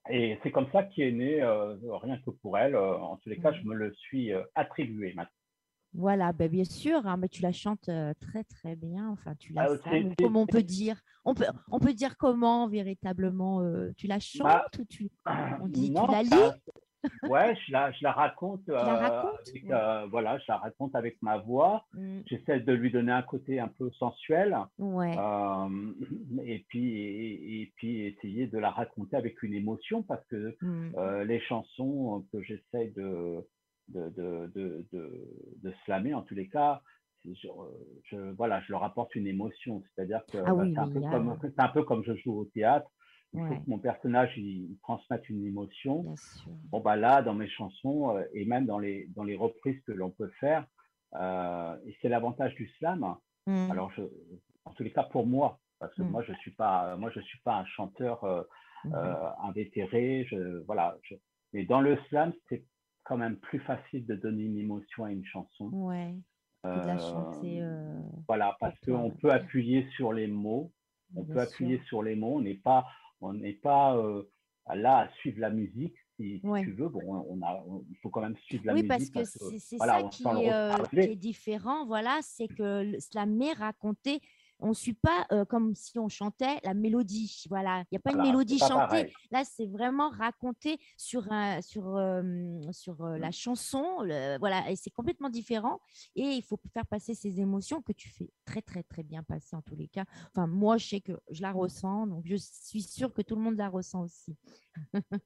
[0.09, 2.75] Et c'est comme ça qu'est né, rien que pour elle.
[2.75, 3.57] en tous les cas, Ouais.
[3.61, 5.40] je me le suis attribué maintenant.
[5.93, 9.09] Voilà, ben bien sûr, hein, mais tu la chantes euh, très très bien.
[9.09, 11.01] Enfin, tu la Ah, c'est- comment on peut dire?
[11.25, 15.09] On peut, on peut dire comment véritablement euh, Tu la chantes Bah, ou tu,
[15.61, 16.51] on dit Non, tu la lis?
[17.27, 18.61] Ouais, je la, je la raconte.
[18.67, 19.39] la euh, racontes?
[19.49, 19.71] avec, Ouais.
[19.71, 21.85] euh, voilà, je la raconte avec ma voix.
[21.93, 24.55] Mm, J'essaie de lui donner un côté un peu sensuel.
[24.77, 25.17] Ouais,
[26.45, 30.95] et puis et, et puis essayer de la raconter avec une émotion parce que mm,
[30.97, 33.45] euh, les chansons que j'essaie de
[33.93, 35.27] de, de, de,
[35.63, 36.81] de, slammer en tous les cas
[37.25, 37.47] je,
[38.05, 41.01] je, voilà je leur apporte une émotion c'est-à-dire que Ah bah, oui, c'est un, peu
[41.01, 42.89] comme c'est un peu comme je joue au théâtre
[43.33, 46.15] il faut que mon personnage il, il transmette une émotion.
[46.69, 49.93] Bon, bah là, dans mes chansons euh, et même dans les, dans les reprises que
[49.93, 50.65] l'on peut faire,
[51.15, 53.15] euh, et c'est l'avantage du slam.
[53.47, 54.01] Mm, Alors, je,
[54.65, 56.09] en tous les cas, pour moi, parce que Mm.
[56.09, 58.43] moi, je suis pas, moi, je suis pas un chanteur euh,
[58.93, 60.25] euh, invétéré.
[60.29, 60.97] Je, voilà.
[61.03, 61.15] Je,
[61.53, 62.63] mais dans le slam, c'est
[63.11, 65.65] quand même plus facile de donner une émotion à une chanson.
[65.73, 66.15] Ouais,
[66.63, 67.57] que de la Euh, chanter.
[67.61, 69.15] euh, Voilà, parce qu'on ouais.
[69.21, 70.71] peut appuyer sur les mots.
[71.17, 71.49] On bien peut sûr.
[71.49, 72.37] appuyer sur les mots.
[72.37, 72.85] On n'est pas,
[73.19, 74.23] on n'est pas euh,
[74.73, 75.93] là à suivre la musique.
[76.15, 76.63] Si, si Ouais.
[76.63, 79.13] tu veux, bon, on a, il faut quand même suivre la Oui, musique.
[79.13, 83.51] parce que c'est voilà, ça qui euh, qui est différent, voilà, c'est que le slammer,
[83.51, 84.21] raconter,
[84.61, 87.99] on ne suit pas euh, comme si on chantait la mélodie, voilà, il n'y a
[87.99, 89.13] pas une mélodie pas chantée, pareil.
[89.31, 92.21] là c'est vraiment raconté sur, un, sur, euh,
[92.71, 93.21] sur euh, Mmh.
[93.21, 95.79] la chanson, le- voilà, et c'est complètement différent,
[96.15, 99.55] et il faut faire passer ces émotions que tu fais très très très bien passer
[99.55, 102.81] en tous les cas, enfin moi je sais que je la ressens, donc je suis
[102.83, 104.35] sûre que tout le monde la ressent aussi.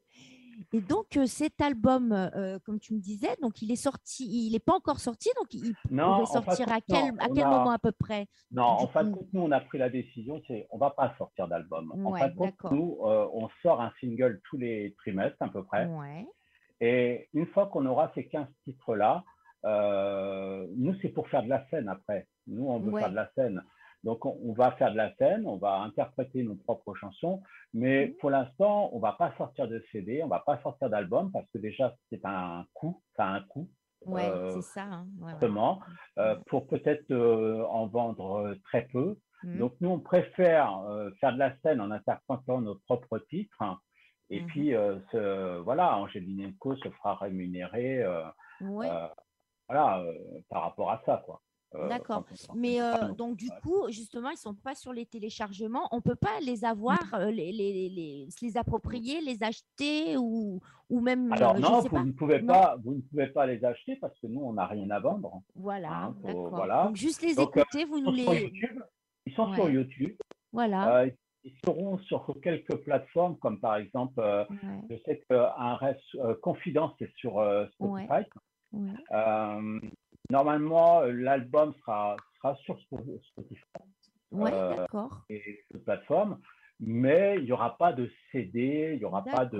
[0.73, 4.51] Et donc, euh, cet album, euh, comme tu me disais, donc il est sorti, il
[4.53, 7.27] n'est pas encore sorti, donc il Non, pourrait en fait, sortir à non, quel, à
[7.33, 9.77] quel a- moment à peu près Non, en fin de compte, nous, on a pris
[9.77, 11.91] la décision, c'est on va pas sortir d'album.
[11.91, 12.73] en Ouais, fin de compte, d'accord.
[12.73, 15.85] nous, euh, on sort un single tous les trimestres à peu près.
[15.87, 16.25] Ouais,
[16.81, 19.23] Et une fois qu'on aura ces 15 titres-là,
[19.65, 22.27] euh, nous, c'est pour faire de la scène après.
[22.47, 23.01] Nous, on veut Ouais.
[23.01, 23.63] faire de la scène.
[24.05, 27.41] Donc, on, on va faire de la scène, on va interpréter nos propres chansons,
[27.73, 28.13] mais Mhm.
[28.19, 31.57] pour l'instant, on va pas sortir de CD, on va pas sortir d'album parce que
[31.57, 33.67] déjà, c'est un coût, ça a un coût.
[34.05, 34.83] ouais, euh, c'est ça.
[34.83, 35.31] hein, ouais, ouais.
[35.31, 35.81] fortement,
[36.19, 39.17] euh, pour peut-être euh, en vendre très peu.
[39.43, 39.57] Mhm.
[39.59, 40.69] Donc, nous, on préfère
[41.19, 43.61] faire de la scène en interprétant nos propres titres.
[43.61, 43.79] hein.
[44.29, 44.47] Et Mhm.
[44.47, 44.69] puis,
[45.11, 48.05] ce- voilà, Angéline Enco se fera rémunérer
[48.61, 48.89] Ouais.
[49.67, 50.03] voilà,
[50.49, 51.23] par rapport à ça.
[51.25, 51.41] quoi.
[51.75, 52.25] Euh, D'accord.
[52.55, 55.87] Mais euh, donc du coup, justement, ils sont pas sur les téléchargements.
[55.91, 60.59] On peut pas les avoir, euh, les, les, les, approprier, les acheter ou,
[60.89, 62.03] ou même, Alors euh, je non, sais vous pas.
[62.03, 62.53] ne, pouvez Non.
[62.53, 65.41] pas, vous ne pouvez pas les acheter parce que nous, on n'a rien à vendre.
[65.55, 66.49] Voilà, Hein, d'accord.
[66.55, 66.85] voilà.
[66.85, 68.23] Donc juste les Donc, écouter, vous nous les.
[68.23, 68.81] YouTube.
[69.25, 69.69] Ils sont sur.
[69.69, 70.15] YouTube.
[70.53, 71.05] Voilà.
[71.43, 74.47] Ils seront sur quelques plateformes comme par exemple Ouais,
[74.89, 77.33] Je sais qu'un reste euh, confidence c'est sur
[77.73, 78.23] Spotify.
[78.73, 78.89] ouais.
[79.11, 79.79] Euh,
[80.29, 83.63] normalement, euh, l'album sera, sera sur Spo- Spotify
[84.31, 85.21] Ouais, Euh, d'accord.
[85.29, 86.39] et plateformes,
[86.79, 89.57] mais il n'y aura pas de CD, il n'y aura pas de.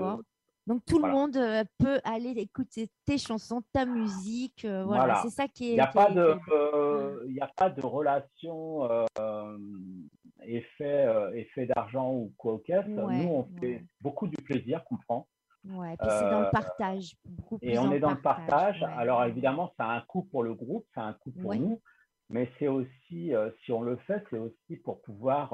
[0.66, 1.14] Donc tout Voilà.
[1.14, 4.64] le monde euh, peut aller écouter tes chansons, ta musique.
[4.64, 5.22] euh, voilà, Voilà.
[5.22, 5.70] c'est ça qui est.
[5.70, 8.88] Il n'y a, pas est- de, qui est- euh, il y a pas de relation
[10.42, 12.84] effet, effet d'argent ou quoi au caisse.
[12.86, 15.28] Ouais, Nous, on fait beaucoup du plaisir qu'on prend.
[15.68, 17.16] Ouais, puis c'est dans le euh, partage.
[17.24, 18.80] Beaucoup Et on est dans le partage.
[18.82, 21.50] ouais, Alors évidemment, ça a un coût pour le groupe, ça a un coût pour
[21.50, 21.58] Ouais.
[21.58, 21.80] nous,
[22.28, 25.52] mais c'est aussi, euh, si on le fait, c'est aussi pour pouvoir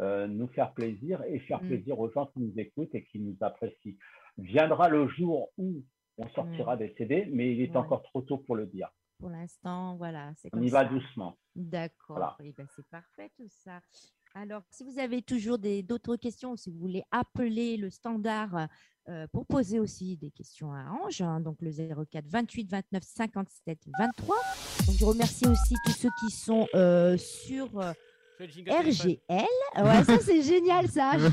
[0.00, 1.66] euh, nous faire plaisir et faire Mm.
[1.68, 3.94] plaisir aux gens qui nous écoutent et qui nous apprécient.
[4.38, 5.82] Viendra le jour où
[6.18, 7.70] on sortira des CD, mais il est Mm.
[7.72, 7.76] Ouais.
[7.78, 8.88] encore trop tôt pour le dire.
[9.20, 10.32] Pour l'instant, voilà.
[10.36, 11.36] c'est On comme y va doucement.
[11.54, 12.16] D'accord.
[12.16, 12.36] Voilà.
[12.42, 13.80] Eh ben, c'est parfait tout ça.
[14.36, 18.66] Alors, si vous avez toujours d'autres questions, si vous voulez appeler le standard
[19.08, 23.78] euh, pour poser aussi des questions à Ange, hein, donc le 04 28 29 57
[23.96, 24.36] 23.
[24.86, 27.80] Donc, je remercie aussi tous ceux qui sont euh, sur
[28.40, 29.18] RGL.
[29.28, 31.12] Ouais, ça c'est génial ça.
[31.18, 31.28] Je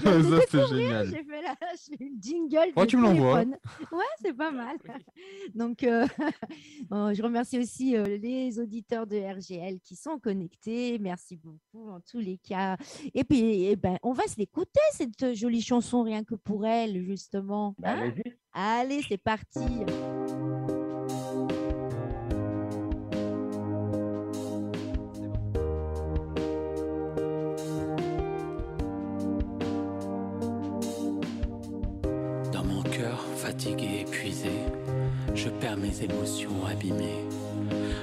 [0.50, 1.08] c'est génial.
[1.08, 1.56] J'ai fait, la...
[1.56, 2.72] fait une jingle.
[2.76, 3.44] Oh, de tu me l'envoies.
[3.46, 3.58] téléphone.
[3.92, 4.78] Ouais, c'est pas mal.
[5.54, 6.06] Donc, euh,
[6.90, 10.98] bon, je remercie aussi euh, les auditeurs de RGL qui sont connectés.
[11.00, 12.78] Merci beaucoup en tous les cas.
[13.14, 17.04] Et puis, eh ben, on va se l'écouter, cette jolie chanson, rien que pour elle,
[17.06, 17.76] justement.
[17.80, 18.14] Bah, Hein.
[18.54, 19.60] Allez, c'est parti.
[36.02, 37.26] Émotions abîmées.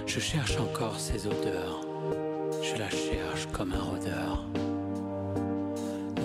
[0.07, 1.81] Je cherche encore ces odeurs,
[2.63, 4.45] je la cherche comme un rôdeur.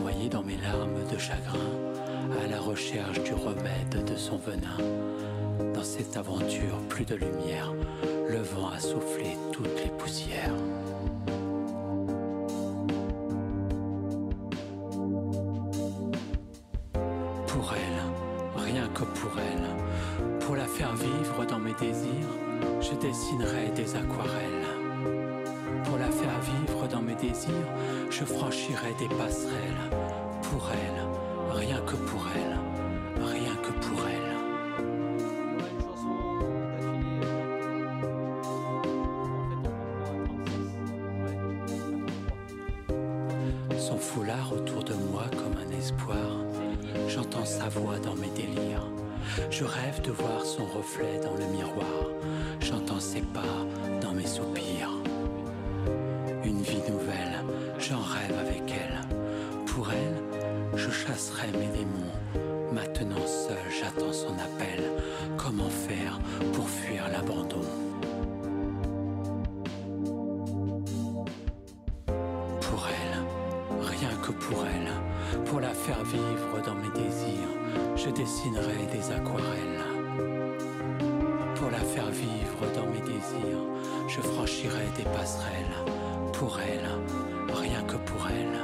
[0.01, 1.69] Noyé dans mes larmes de chagrin,
[2.43, 4.77] à la recherche du remède de son venin.
[5.73, 7.73] Dans cette aventure, plus de lumière,
[8.29, 10.53] le vent a soufflé toutes les poussières.
[28.09, 29.89] Je franchirai des passerelles.
[30.43, 32.57] Pour elle, rien que pour elle,
[75.45, 77.53] pour la faire vivre dans mes désirs,
[77.95, 79.83] je dessinerai des aquarelles.
[81.55, 83.65] Pour la faire vivre dans mes désirs,
[84.07, 85.75] je franchirai des passerelles.
[86.33, 86.89] Pour elle,
[87.53, 88.59] rien que pour elle,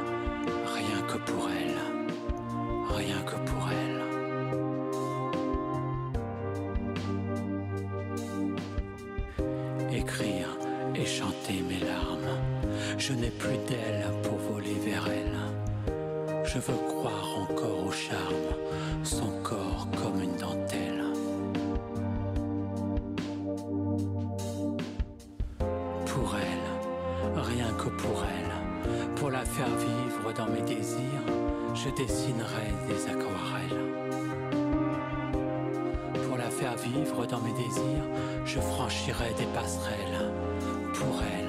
[0.75, 1.77] rien que pour elle,
[2.95, 3.99] rien que pour elle.
[9.95, 10.49] Écrire
[10.95, 12.37] et chanter mes larmes,
[12.97, 13.57] je n'ai plus
[16.59, 18.51] Je veux croire encore au charme,
[19.03, 21.05] son corps comme une dentelle.
[26.05, 31.25] Pour elle, rien que pour elle, pour la faire vivre dans mes désirs,
[31.75, 33.85] je dessinerai des aquarelles.
[36.27, 38.05] Pour la faire vivre dans mes désirs,
[38.43, 40.33] je franchirai des passerelles.
[40.93, 41.48] Pour elle,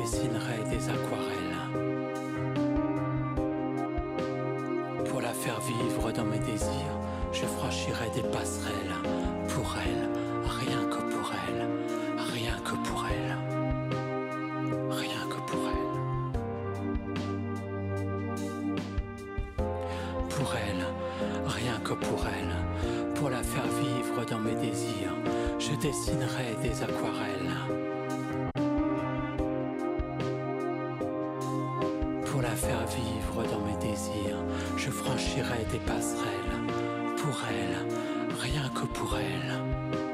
[0.00, 1.58] dessinerai des aquarelles.
[5.08, 6.96] Pour la faire vivre dans mes désirs,
[7.32, 8.94] je franchirai des passerelles.
[9.48, 10.08] Pour elle,
[10.60, 11.62] rien que pour elle,
[12.34, 13.36] rien que pour elle,
[14.90, 15.94] rien que pour elle.
[20.28, 20.84] Pour elle,
[21.46, 22.54] rien que pour elle,
[23.16, 25.16] pour la faire vivre dans mes désirs,
[25.58, 27.87] je dessinerai des aquarelles.
[32.30, 34.44] Pour la faire vivre dans mes désirs,
[34.76, 36.58] je franchirai des passerelles.
[37.16, 37.86] Pour elle,
[38.38, 40.07] rien que pour elle,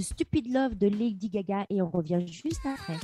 [0.00, 2.98] Stupid Love de Lady Gaga et on revient juste après.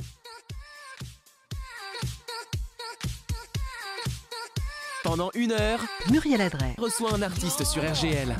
[5.03, 5.79] Pendant une heure,
[6.11, 6.75] Muriel Adret.
[6.77, 8.35] reçoit un artiste sur RGL.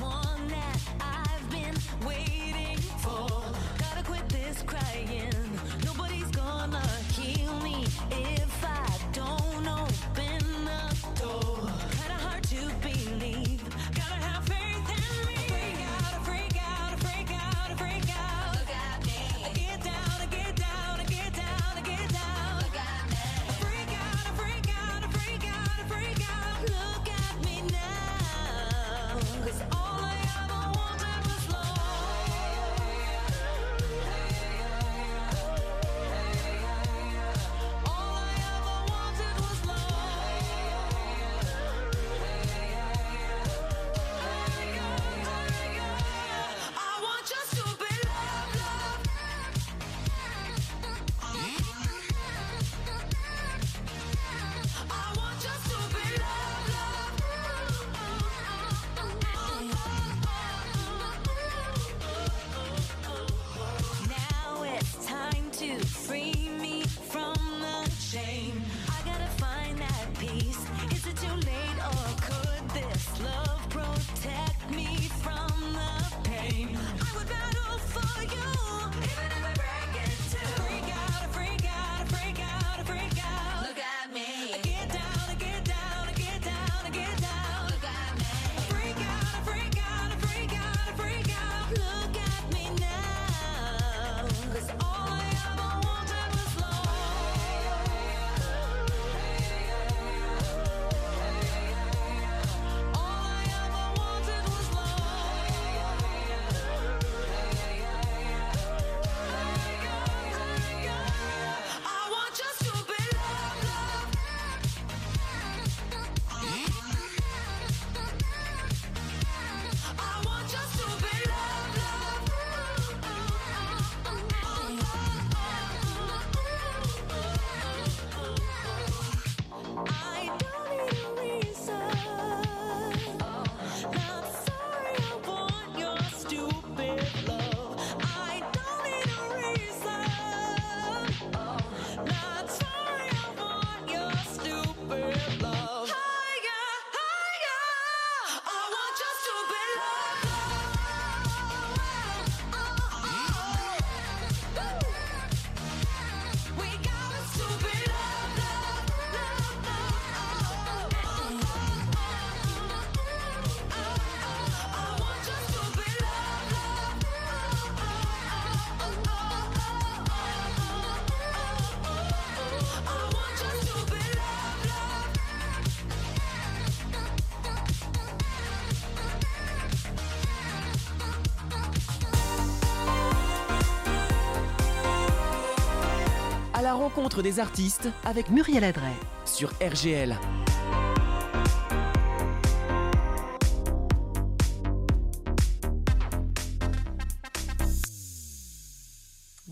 [187.08, 188.92] Rencontre des artistes avec Muriel Adret.
[189.24, 190.14] sur RGL.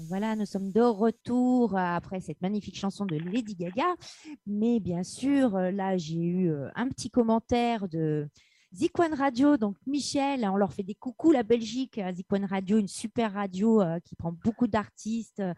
[0.10, 3.96] Voilà, nous sommes de retour après cette magnifique chanson de Lady Gaga.
[4.46, 8.28] Mais bien sûr, là, j'ai eu euh, un petit commentaire de
[8.76, 9.56] Zikwan Radio.
[9.58, 12.00] Donc, Michel, on leur fait des coucous, la Belgique.
[12.14, 15.54] Zikwan Radio, une super radio euh, qui prend beaucoup d'artistes euh,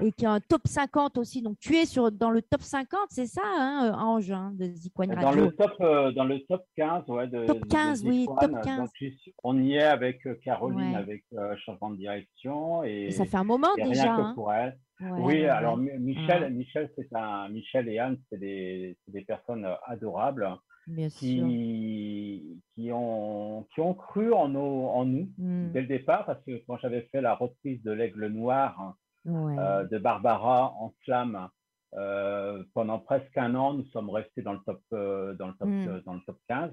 [0.00, 1.42] et qui a un top 50 aussi.
[1.42, 4.64] Donc, tu es sur, dans le top 50, c'est ça, hein, euh, Ange, hein, de
[4.64, 5.44] Zikwan Dans Radio?
[5.44, 8.78] le top, euh, dans le top 15, ouais, de, Top de 15, oui, top 15.
[8.78, 10.96] Donc, j'y suis- on y est avec Caroline, Ouais.
[10.96, 11.24] avec
[11.64, 14.02] changement de direction et, Et ça fait un moment et déjà.
[14.04, 14.32] rien que hein.
[14.34, 14.78] pour elle.
[15.00, 15.76] Ouais, oui, ouais, alors.
[15.76, 16.52] Mi- Michel.
[16.54, 20.48] Michel, c'est un, Michel et Anne, c'est des, des personnes adorables
[20.86, 21.18] Bien sûr.
[21.46, 26.42] qui, qui ont, qui ont cru en, nos, en nous Mm, dès le départ, parce
[26.44, 29.56] que quand j'avais fait la reprise de l'Aigle Noir ouais.
[29.58, 31.48] euh, de Barbara en slam,
[31.94, 35.68] euh, pendant presque un an, nous sommes restés dans le top, euh, dans le top,
[35.68, 35.88] Mm.
[35.88, 36.70] euh, dans le top 15.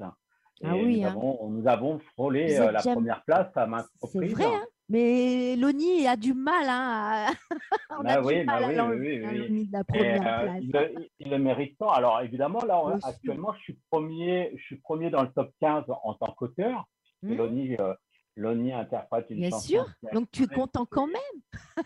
[0.62, 1.12] Et Ah oui, nous, hein.
[1.12, 4.34] avons, nous avons frôlé la jamais- première place à maintes C'est reprises.
[4.34, 6.65] vrai, hein mais Loni a du mal.
[6.67, 7.31] Hein, à-
[7.99, 10.43] On Bah a oui, du bah à oui, l'enlever, oui, de la Et, première euh,
[10.43, 10.59] place.
[10.61, 11.89] il, le, il le mérite tant.
[11.89, 13.07] Alors évidemment, là, on- Bien sûr.
[13.09, 16.85] actuellement, je suis premier, je suis premier dans le top 15 en tant qu'auteur.
[17.21, 17.93] Loni, euh,
[18.35, 19.67] Loni interprète une Bien chanson.
[19.67, 19.85] sûr.
[19.99, 21.85] qui a- Donc tu es content quand même?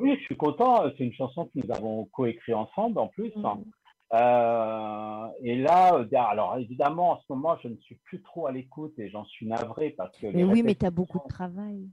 [0.00, 0.84] Oui, je suis content.
[0.96, 3.32] C'est une chanson que nous avons coécrit ensemble en plus.
[3.34, 3.42] Mm.
[4.14, 8.46] Euh, et là, euh, derrière- alors évidemment, en ce moment, je ne suis plus trop
[8.46, 11.28] à l'écoute et j'en suis navré parce que Mais oui, mais tu as beaucoup de
[11.28, 11.86] travail.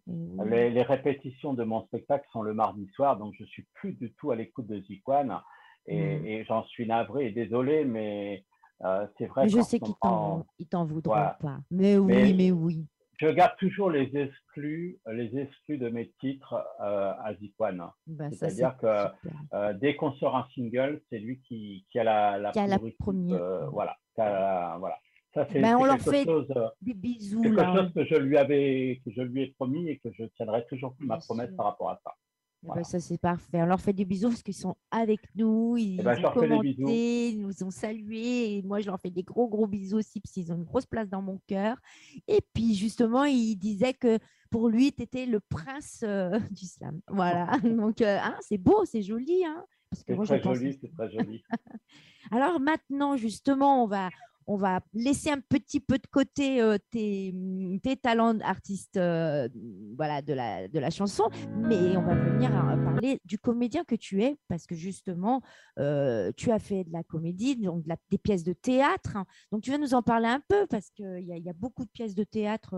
[0.46, 4.14] Les, les répétitions de mon spectacle sont le mardi soir, donc je suis plus du
[4.14, 5.40] tout à l'écoute de Zikwan
[5.88, 6.26] et, Mm.
[6.26, 8.46] et j'en suis navré et désolé, mais
[8.86, 9.44] euh, c'est vrai.
[9.44, 11.38] Mais je sais moment, t'en Voilà.
[11.42, 11.58] pas.
[11.72, 12.86] Mais oui, Mais- mais oui.
[13.18, 17.88] Je garde toujours les exclus, les exclus de mes titres euh, à Zikwan.
[18.08, 18.88] Bah, C'est-à-dire que.
[19.54, 22.68] Euh, dès qu'on sort un single, c'est lui qui, qui a la, la Qui a
[22.68, 23.42] la priorité, première.
[23.42, 23.96] euh, voilà.
[24.18, 24.98] la- voilà.
[25.34, 26.48] Ça, c'est Ben, on leur fait chose,
[26.82, 27.76] Des bisous quelque là.
[27.76, 30.96] chose que je lui avais, que je lui ai promis et que je tiendrai toujours
[31.00, 31.58] ma promesse sûr.
[31.58, 32.14] par rapport à ça.
[32.68, 33.62] Eh ben, ça, c'est parfait.
[33.62, 35.78] On leur fait des bisous parce qu'ils sont avec nous.
[35.78, 38.58] Ils ben, je ont commenté, ils nous ont salués.
[38.58, 40.86] Et moi, je leur fais des gros, gros bisous aussi parce qu'ils ont une grosse
[40.86, 41.78] place dans mon cœur.
[42.28, 47.00] Et puis, justement, il disait que pour lui, tu étais le prince euh, du slam.
[47.08, 47.58] Voilà.
[47.64, 49.46] Donc, euh, hein, c'est beau, c'est joli.
[49.46, 51.44] Hein parce que C'est moi, je très pense joli, c'est très joli.
[52.32, 54.10] Alors maintenant, justement, on va,
[54.48, 59.50] on va laisser un petit peu de côté euh, tes, mm, tes talents d'artiste euh,
[59.98, 62.52] voilà, de, la, de la chanson, mais on va venir
[62.84, 65.42] parler du comédien que tu es, parce que justement,
[65.80, 69.18] euh, tu as fait de la comédie, donc des pièces de théâtre.
[69.52, 71.90] Donc tu vas nous en parler un peu, parce qu'il y, y a beaucoup de
[71.90, 72.76] pièces de théâtre.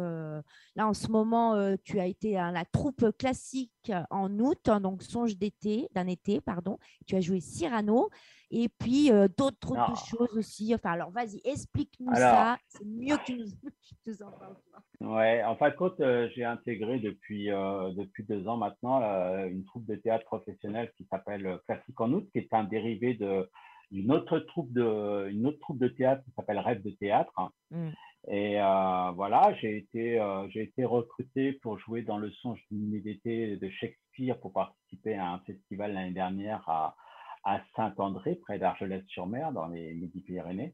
[0.76, 3.72] là, en ce moment, tu as été à la troupe classique
[4.10, 6.78] en août, hein, donc Songe d'été, d'un été, pardon.
[7.06, 8.10] Tu as joué Cyrano
[8.50, 9.94] et puis euh, d'autres Ah.
[10.10, 10.74] choses aussi.
[10.74, 12.58] Enfin, alors vas-y, explique-nous ça.
[12.68, 13.46] C'est mieux que tu nous,
[13.84, 14.56] tu nous en parles.
[15.00, 15.16] toi.
[15.16, 19.48] Ouais, en fin de compte, euh, j'ai intégré depuis, euh, depuis deux ans maintenant euh,
[19.48, 23.14] une troupe de théâtre professionnelle qui s'appelle euh, Classique en août, qui est un dérivé
[23.16, 23.50] de
[23.90, 27.32] d'une autre troupe de une autre troupe de théâtre qui s'appelle Rêve de théâtre.
[27.72, 27.90] Mm.
[28.30, 33.02] Et euh, voilà, j'ai été euh, j'ai été recruté pour jouer dans le songe d'une
[33.02, 36.96] d'été de Shakespeare pour participer à un festival l'année dernière à
[37.44, 40.74] à Saint-André, près d'Argelès-sur-Mer, dans les Midi-Pyrénées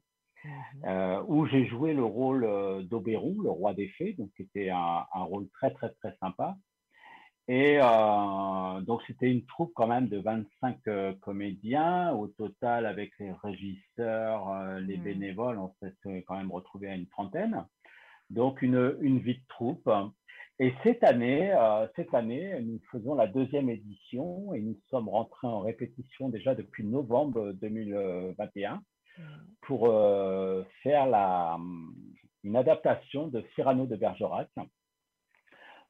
[0.86, 4.70] euh, où j'ai joué le rôle euh, d'Oberon, le roi des fées, donc qui était
[4.70, 6.56] un, un rôle très très très sympa.
[7.50, 13.12] Et euh, donc c'était une troupe quand même de 25 euh, comédiens au total avec
[13.20, 15.04] les régisseurs, euh, les Mm.
[15.04, 17.66] bénévoles, on s'est quand même retrouvé à une trentaine.
[18.30, 19.90] Donc une, une vie de troupe.
[20.60, 21.54] Et cette année,
[21.96, 26.86] cette année, nous faisons la deuxième édition et nous sommes rentrés en répétition déjà depuis
[26.86, 28.82] novembre 2021
[29.62, 31.58] pour euh, faire la,
[32.44, 34.50] une adaptation de Cyrano de Bergerac.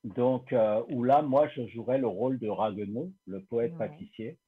[0.04, 3.78] Donc, euh, où là, moi, je jouerais le rôle de Ragueneau, le poète Ouais.
[3.78, 4.39] pâtissier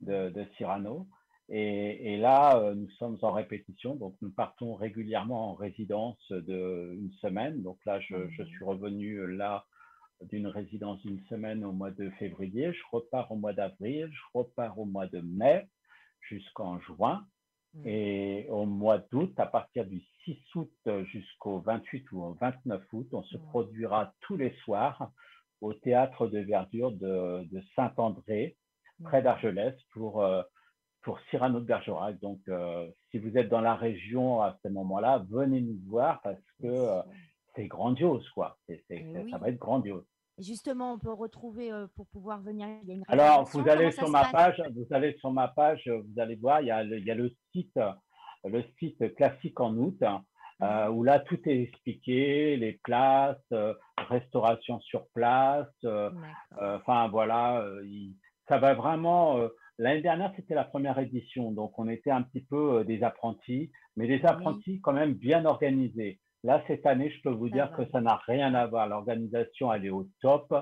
[0.00, 1.08] de, de Cyrano.
[1.48, 6.94] Et, et là, euh, nous sommes en répétition, donc nous partons régulièrement en résidence de
[6.94, 7.62] une semaine.
[7.62, 8.48] Donc là, je, je Mhm.
[8.48, 9.66] suis revenu euh, là
[10.22, 12.72] d'une résidence d'une semaine au mois de février.
[12.72, 15.66] Je repars au mois d'avril, je repars au mois de mai
[16.22, 17.26] jusqu'en juin.
[17.74, 17.82] Mm.
[17.86, 20.72] Et au mois d'août, à partir du 6 août
[21.04, 23.42] jusqu'au 28 ou au 29 août, on se Ouais.
[23.48, 25.10] produira tous les soirs
[25.60, 28.56] au théâtre de verdure de, de Saint-André,
[29.02, 30.42] près d'Argelès, pour, euh,
[31.02, 32.18] pour Cyrano de Bergerac.
[32.20, 36.40] Donc, euh, si vous êtes dans la région à ce moment-là, venez nous voir parce
[36.60, 37.02] que euh,
[37.54, 38.58] c'est grandiose, quoi.
[38.68, 39.30] Eh oui.
[39.30, 40.06] Ça va être grandiose.
[40.38, 42.66] Justement, on peut retrouver euh, pour pouvoir venir.
[42.82, 45.86] Il y a une Alors, vous allez sur ma page, vous allez sur ma page,
[45.88, 47.78] vous allez voir, il y a le, il y a le site,
[48.44, 50.02] le site classique en août,
[50.62, 53.74] euh, où là tout est expliqué, les places, euh,
[54.08, 55.68] restauration sur place,
[56.60, 58.16] enfin voilà, il-
[58.48, 59.38] ça va vraiment.
[59.78, 64.06] L'année dernière, c'était la première édition, donc on était un petit peu des apprentis, mais
[64.06, 66.20] des apprentis quand même bien organisés.
[66.44, 68.86] Là, cette année, je peux vous dire que ça n'a rien à voir.
[68.88, 70.54] L'organisation, elle est au top,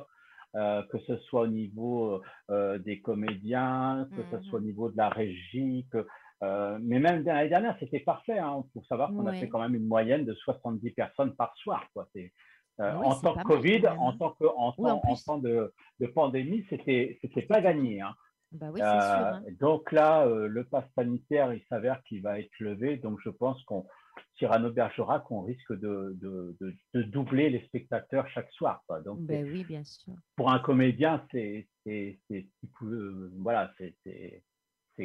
[0.55, 4.43] euh, que ce soit au niveau euh, des comédiens, que ce Mhm.
[4.45, 6.07] soit au niveau de la régie, que,
[6.45, 8.39] euh, mais même l'année dernière, c'était parfait.
[8.39, 11.85] Hein, pour savoir qu'on a fait quand même une moyenne de 70 personnes par soir.
[11.95, 12.07] Quoi.
[12.15, 12.33] C'est,
[12.81, 15.25] euh, oui, en temps mal Covid, en tant que en Oui, en temps, en plus.
[15.25, 18.01] temps de, de pandémie, c'était c'était pas gagné.
[18.01, 18.15] Hein.
[18.53, 19.27] Bah oui, c'est sûr.
[19.27, 19.43] Hein.
[19.61, 22.99] donc là, euh, le pass sanitaire, il s'avère qu'il va être levé.
[22.99, 23.87] Donc je pense qu'on
[24.37, 28.83] Cyrano Bergerac, on risque de, de, de, de doubler les spectateurs chaque soir.
[28.87, 29.01] Quoi.
[29.01, 30.15] Donc Ben oui, bien sûr.
[30.37, 33.97] pour un comédien, c'est euh, voilà, c'est-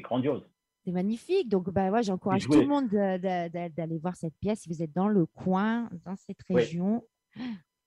[0.01, 0.43] grandiose.
[0.85, 1.49] C'est magnifique.
[1.49, 4.69] Donc, bah, ouais, j'encourage tout le monde de- de- de- d'aller voir cette pièce si
[4.69, 7.03] vous êtes dans le coin, dans cette région.
[7.35, 7.41] Et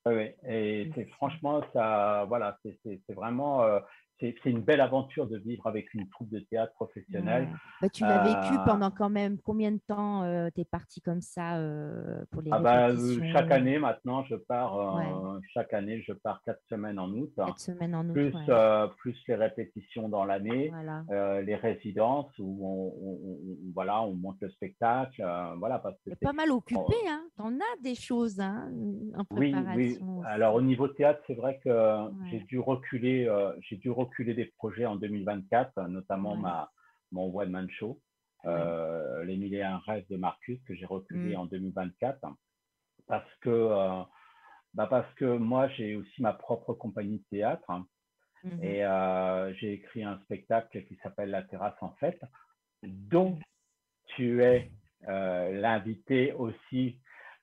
[0.06, 3.80] Oui, c'est c'est franchement, ça, voilà, c'est vraiment, euh,
[4.20, 7.44] c'est une belle aventure de vivre avec une troupe de théâtre professionnelle.
[7.44, 7.48] Ouais.
[7.80, 10.22] Bah, tu l'as vécu Euh, pendant quand même combien de temps
[10.54, 14.34] tu es parti comme ça euh, pour les Ah bah, euh, chaque année maintenant, je
[14.36, 14.96] pars, euh,
[15.36, 15.40] Ouais.
[15.54, 18.12] chaque année, je pars quatre semaines en août, Quatre semaines en août.
[18.12, 18.44] plus, ouais.
[18.50, 21.04] euh, plus les répétitions dans l'année, Voilà.
[21.10, 25.96] euh, les résidences où on, on- on- voilà, on monte le spectacle, euh, voilà, parce
[26.04, 28.70] que pas mal occupé, hein T'en as des choses hein,
[29.16, 30.18] en Oui, préparation.
[30.18, 30.24] oui.
[30.26, 31.70] Alors au niveau théâtre, c'est vrai que
[32.30, 36.42] j'ai dû reculer, euh, j'ai dû reculer des projets en 2024, notamment Ouais.
[36.42, 36.70] ma
[37.12, 37.98] mon one man show,
[38.44, 41.40] euh, Les Mille et un rêves de Marcus que j'ai reculé Mm.
[41.40, 42.20] en 2024
[43.06, 44.02] parce que euh,
[44.74, 47.86] bah parce que moi j'ai aussi ma propre compagnie de théâtre hein,
[48.44, 48.64] Mhm.
[48.64, 52.22] et euh, j'ai écrit un spectacle qui s'appelle La Terrasse en fête,
[52.82, 53.38] dont
[54.16, 54.70] tu es
[55.08, 57.00] euh, l'invité aussi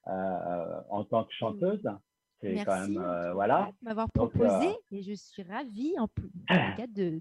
[0.07, 1.87] euh, en tant que chanteuse.
[2.39, 3.69] C'est quand Merci même euh, voilà.
[3.81, 6.29] de m'avoir Donc, proposé euh, et je suis ravie en plus
[6.93, 7.19] de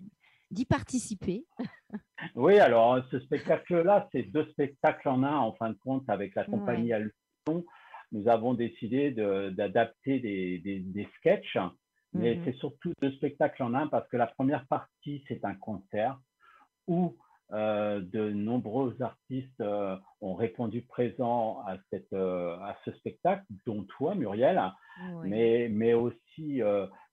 [0.50, 1.44] d'y participer.
[2.34, 6.44] Oui, alors ce spectacle-là, c'est deux spectacles en un en fin de compte avec la
[6.44, 7.64] compagnie Allusion.
[8.12, 11.58] Nous avons décidé de- d'adapter des, des, des sketchs,
[12.14, 12.42] mais Mhm.
[12.44, 16.18] c'est surtout deux spectacles en un parce que la première partie, c'est un concert
[16.86, 17.16] où
[17.52, 23.84] euh, de nombreux artistes euh, ont répondu présent à, cette, euh, à ce spectacle, dont
[23.84, 24.60] toi, Muriel,
[25.22, 26.60] mais, mais aussi,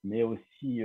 [0.04, 0.82] mais aussi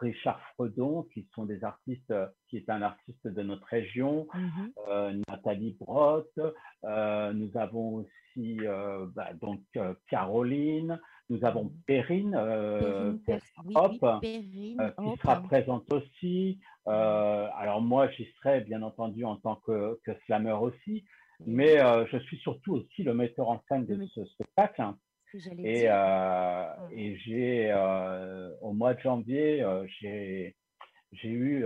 [0.00, 2.14] Richard Fredon, qui sont des artistes,
[2.48, 4.72] qui est un artiste de notre région, Mhm.
[4.88, 6.38] euh, Nathalie Brotte,
[6.84, 8.58] nous avons aussi
[9.14, 9.60] bah, donc
[10.08, 11.00] Caroline,
[11.30, 15.20] nous avons Perrine, euh, Perrine, Perrine Per- oui, Hop, oui, Perrine euh, qui Hop.
[15.20, 16.60] sera présente aussi.
[16.86, 21.04] Euh, alors moi, j'y serai bien entendu en tant que, que slammer aussi,
[21.46, 21.78] mais
[22.10, 24.82] je suis surtout aussi le metteur en scène de ce spectacle.
[24.82, 24.98] hein.
[25.58, 25.84] Et,
[26.92, 27.74] et j'ai,
[28.62, 29.64] au mois de janvier,
[30.00, 30.56] j'ai
[31.12, 31.64] j'ai eu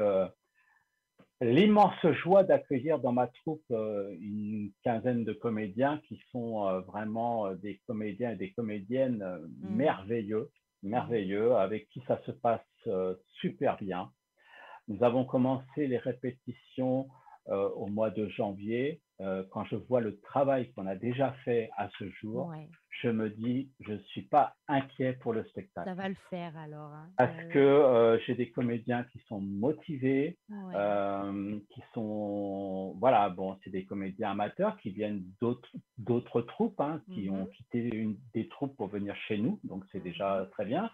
[1.42, 7.46] l'immense joie d'accueillir dans ma troupe euh, une quinzaine de comédiens qui sont euh, vraiment
[7.46, 9.24] euh, des comédiens et des comédiennes
[9.60, 9.76] Mhm.
[9.76, 10.50] merveilleux,
[10.82, 12.60] merveilleux, avec qui ça se passe
[13.40, 14.10] super bien.
[14.88, 17.08] Nous avons commencé les répétitions
[17.48, 19.00] euh, au mois de janvier.
[19.20, 22.68] Euh, quand je vois le travail qu'on a déjà fait à ce jour, Ouais,
[23.00, 25.88] je me dis, je ne suis pas inquiet pour le spectacle.
[25.88, 26.92] ça va le faire alors.
[26.92, 27.10] hein.
[27.16, 30.74] Parce Euh, que euh, j'ai des comédiens qui sont motivés, ouais.
[30.76, 37.28] euh, qui sont, voilà, bon, c'est des comédiens amateurs qui viennent d'autres troupes, hein, qui
[37.30, 37.50] ont Mhm.
[37.50, 40.90] quitté une, des troupes pour venir chez nous, donc c'est déjà très bien.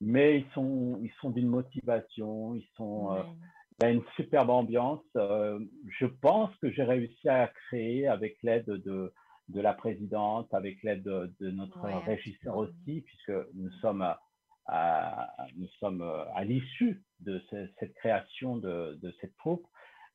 [0.00, 3.26] Mais ils sont, ils sont d'une motivation, ils sont, euh, Ouais.
[3.80, 5.02] il y a une superbe ambiance.
[5.14, 9.12] Je pense que j'ai réussi à créer avec l'aide de,
[9.48, 14.18] de la présidente, avec l'aide de, de notre Ouais, régisseur aussi, puisque nous sommes à,
[14.66, 16.02] à- nous sommes
[16.34, 19.66] à l'issue de ce- cette création de, de cette troupe.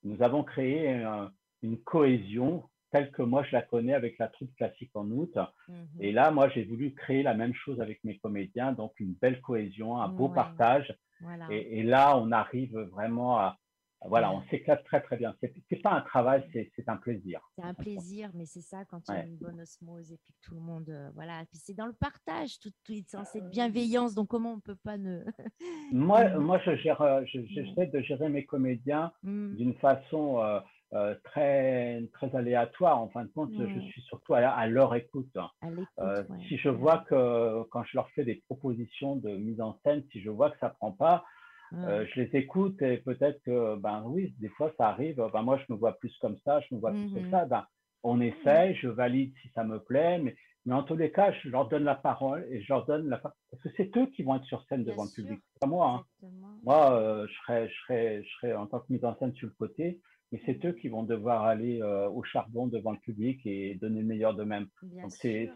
[0.04, 4.52] Nous avons créé un- une cohésion telle que moi je la connais avec la troupe
[4.56, 5.38] classique en août.
[5.68, 5.88] Mhm.
[6.00, 9.40] Et là, moi, j'ai voulu créer la même chose avec mes comédiens, donc une belle
[9.42, 10.34] cohésion, un beau Ouais.
[10.34, 10.92] partage.
[11.22, 11.46] Voilà.
[11.52, 13.59] Et, et là, on arrive vraiment à.
[14.06, 15.36] Voilà, on s'éclate très, très bien.
[15.42, 17.42] C'est c'est pas un travail, c'est c'est un plaisir.
[17.56, 20.34] C'est un plaisir, mais c'est ça quand il y a une bonne osmose et puis
[20.34, 21.44] que tout le monde, euh, voilà.
[21.50, 22.94] Puis c'est dans le partage, tout, tout
[23.26, 24.16] cette bienveillance.
[24.16, 25.24] Donc comment on peut pas ne.
[25.92, 29.56] Moi, moi je gère, euh, je- j'essaie de gérer mes comédiens Mm.
[29.56, 30.60] d'une façon, euh,
[30.94, 33.00] euh, très, très aléatoires.
[33.02, 35.36] En fin de compte, je suis surtout à, à leur écoute.
[35.36, 36.38] À l'écoute, Euh, ouais.
[36.48, 40.22] Si je vois que quand je leur fais des propositions de mise en scène, si
[40.22, 41.26] je vois que ça prend pas,
[41.72, 41.88] Ah.
[41.90, 45.22] euh, je les écoute et peut-être que, ben oui, des fois ça arrive.
[45.34, 47.46] Ben moi, je me vois plus comme ça, je me vois plus comme ça.
[47.46, 47.66] Ben,
[48.04, 51.50] on essaye, je valide si ça me plaît, mais, mais en tous les cas, je
[51.50, 54.24] leur donne la parole et je leur donne la parole parce que c'est eux qui
[54.24, 56.06] vont être sur scène Bien devant le public, pas moi.
[56.22, 56.28] hein.
[56.64, 59.48] Moi, euh, je serais, je serais, je serais en tant que mise en scène sur
[59.48, 60.00] le côté,
[60.32, 64.02] mais c'est eux qui vont devoir aller euh, au charbon devant le public et donner
[64.02, 64.68] le meilleur d'eux-mêmes.
[65.04, 65.12] Donc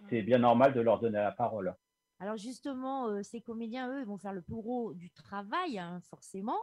[0.10, 1.74] c'est bien normal de leur donner la parole.
[2.24, 6.56] Alors justement, euh, ces comédiens, eux, vont faire le plus gros du travail, hein, forcément,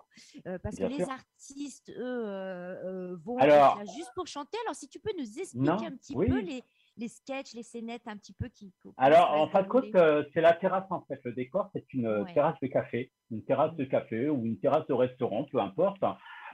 [0.46, 4.56] euh, parce Bien que les artistes, eux, euh, vont Alors- être là juste pour chanter.
[4.64, 6.28] Alors si tu peux nous expliquer Non, un petit oui.
[6.30, 6.62] peu les,
[6.96, 8.72] les sketchs, les scénettes, un petit peu qui.
[8.96, 9.84] Alors, en fin de compte,
[10.32, 11.20] c'est la terrasse en fait.
[11.24, 12.32] Le décor, c'est une Ouais.
[12.32, 16.02] terrasse de café, une terrasse de café ou une terrasse de restaurant, peu importe,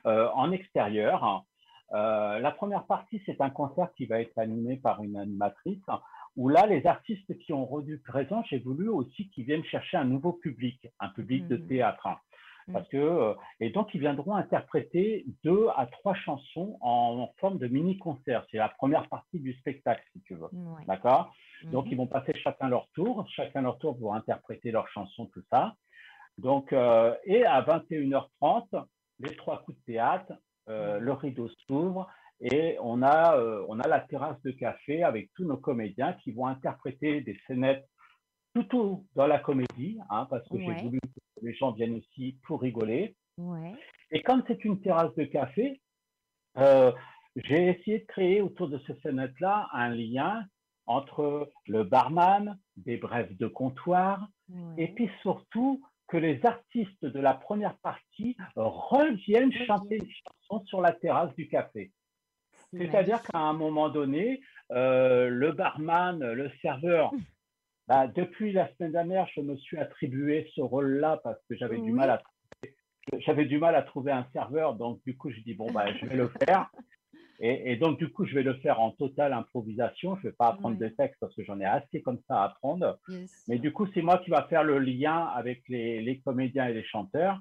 [0.07, 1.45] euh, en extérieur.
[1.93, 5.79] Euh, la première partie, c'est un concert qui va être animé par une animatrice,
[6.37, 10.05] où là, les artistes qui ont rendu présent, j'ai voulu aussi qu'ils viennent chercher un
[10.05, 11.67] nouveau public, un public de Mhm.
[11.69, 12.07] théâtre.
[12.07, 12.19] hein.
[12.69, 12.75] Mhm.
[12.75, 17.59] Parce que, euh, et donc, ils viendront interpréter deux à trois chansons en, en forme
[17.59, 18.45] de mini-concert.
[18.51, 20.49] C'est la première partie du spectacle, si tu veux.
[20.53, 20.85] Ouais.
[20.87, 21.33] D'accord?
[21.73, 25.43] Donc, ils vont passer chacun leur tour, chacun leur tour pour interpréter leur chanson, tout
[25.51, 25.75] ça.
[26.39, 28.85] Donc, euh, et à 21h30,
[29.21, 30.33] les trois coups de théâtre,
[30.69, 32.09] euh, le rideau s'ouvre
[32.41, 36.33] et on a, euh, on a la terrasse de café avec tous nos comédiens qui
[36.33, 37.87] vont interpréter des scénettes
[38.53, 40.65] plutôt dans la comédie, hein, parce que Ouais.
[40.79, 43.17] j'ai voulu que les gens viennent aussi pour rigoler.
[43.39, 43.75] Ouais.
[44.11, 45.81] Et comme c'est une terrasse de café,
[46.59, 46.93] euh,
[47.37, 50.45] j'ai essayé de créer autour de ces scénettes-là un lien
[50.87, 54.29] entre le barman, des brèves de comptoir,
[54.79, 59.17] et puis surtout que les artistes de la première partie reviennent
[59.51, 59.53] Reviennent.
[59.67, 60.09] chanter une
[60.49, 61.91] chanson sur la terrasse du café.
[62.73, 64.41] C'est C'est-à-dire qu'à un moment donné,
[64.73, 67.13] euh, le barman, le serveur,
[67.89, 71.93] bah, depuis la semaine dernière, je me suis attribué ce rôle-là parce que j'avais du
[71.93, 72.23] mal à
[73.21, 76.07] j'avais du mal à trouver un serveur, donc du coup je dis bon bah je
[76.07, 76.71] vais le faire.
[77.39, 80.17] Et, et donc du coup je vais le faire en totale improvisation.
[80.17, 80.89] Je vais pas apprendre Ouais.
[80.89, 82.99] des textes parce que j'en ai assez comme ça à apprendre.
[83.47, 86.73] Mais du coup, c'est moi qui va faire le lien avec les, les comédiens et
[86.73, 87.39] les chanteurs.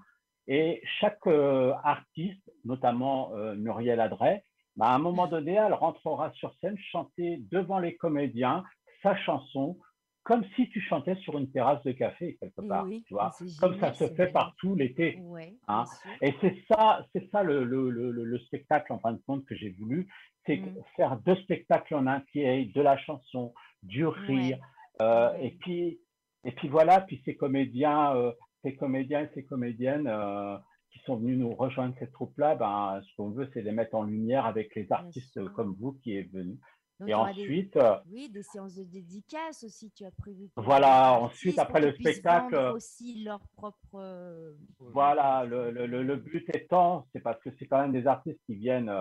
[0.47, 4.43] Et chaque euh, artiste, notamment euh, Muriel Adret,
[4.77, 8.63] bah, à un moment donné, elle rentrera sur scène chanter devant les comédiens
[9.03, 9.77] sa chanson,
[10.23, 13.79] comme si tu chantais sur une terrasse de café quelque part, oui, tu vois, comme
[13.79, 15.19] ça se fait partout l'été.
[15.67, 15.83] Hein.
[16.21, 19.45] Et c'est ça, c'est ça le, le, le, le- le spectacle en fin de compte
[19.45, 20.07] que j'ai voulu,
[20.47, 20.75] c'est Mm.
[20.95, 23.53] faire deux spectacles en un qui est de la chanson,
[23.83, 24.57] du rire,
[25.01, 25.47] euh, Ouais.
[25.47, 25.99] et puis
[26.43, 28.31] et puis voilà, puis ces comédiens, euh,
[28.63, 30.57] ces comédiens et ces comédiennes euh,
[30.95, 34.03] qui sont venus nous rejoindre cette troupe-là, ben ce qu'on veut, c'est les mettre en
[34.03, 36.57] lumière avec les artistes comme vous qui est venu.
[37.01, 40.49] Donc, Et des- ensuite, euh, Oui, des séances de dédicace aussi, tu as prévu.
[40.55, 43.95] Voilà, ensuite, après le spectacle, euh, aussi leur propre.
[43.95, 48.39] euh, Voilà, le, le, le, but étant, c'est parce que c'est quand même des artistes
[48.45, 48.93] qui viennent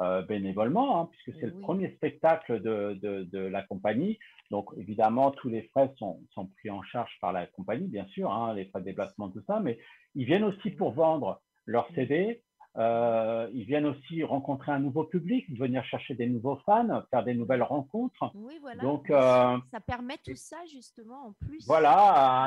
[0.00, 4.18] euh, bénévolement, hein, puisque c'est le premier spectacle de, de, de la compagnie.
[4.52, 8.30] Donc, évidemment, tous les frais sont, sont pris en charge par la compagnie, bien sûr,
[8.30, 9.78] hein, les frais de déplacement, tout ça, mais
[10.14, 12.42] ils viennent aussi pour vendre leurs CD.
[12.76, 17.34] euh, ils viennent aussi rencontrer un nouveau public, venir chercher des nouveaux fans, faire des
[17.34, 18.24] nouvelles rencontres.
[18.34, 18.82] Oui, voilà.
[18.82, 21.66] Donc, euh, ça permet tout ça justement en plus.
[21.66, 21.96] Voilà,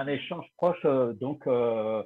[0.01, 0.84] un échange proche.
[0.86, 2.03] euh, donc, euh,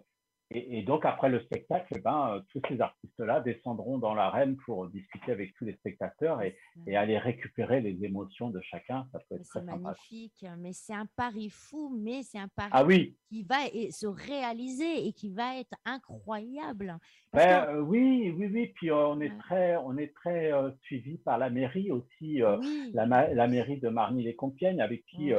[0.52, 4.56] et, et donc, après le spectacle, eh ben, euh, tous ces artistes-là descendront dans l'arène
[4.66, 9.08] pour discuter avec tous les spectateurs et, et aller récupérer les émotions de chacun.
[9.12, 12.70] Ça peut Mais être très magnifique, mais c'est un pari fou, mais c'est un pari
[12.74, 13.58] Ah oui, qui va
[13.91, 16.97] se réaliser et qui va être incroyable.
[17.32, 18.68] Ben, que- euh, oui, oui, oui.
[18.76, 22.91] Puis euh, on est très, on est très euh, suivi par la mairie aussi, oui,
[22.93, 25.32] la, ma- la mairie de Marny-les-Compiègnes, avec qui,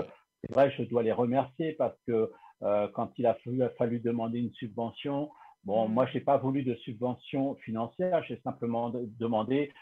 [0.42, 2.30] c'est vrai, je dois les remercier parce que
[2.62, 5.30] euh, quand il a fallu, a fallu demander une subvention,
[5.64, 5.92] bon, Mm.
[5.92, 9.72] moi, je n'ai pas voulu de subvention financière, j'ai simplement de- demandé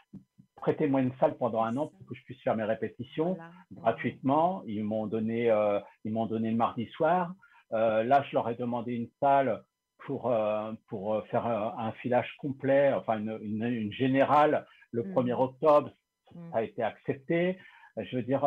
[0.56, 4.62] prêtez-moi une salle pendant un an pour que je puisse faire mes répétitions voilà, gratuitement.
[4.66, 7.32] Ils m'ont donné, euh, ils m'ont donné le mardi soir.
[7.72, 9.62] Euh, là, je leur ai demandé une salle
[10.04, 15.12] pour, euh, pour faire un, un filage complet, enfin une, une, une générale le Mm.
[15.14, 15.90] 1er octobre.
[16.34, 16.50] Mm.
[16.50, 17.58] Ça a été accepté.
[17.96, 18.42] Je veux dire,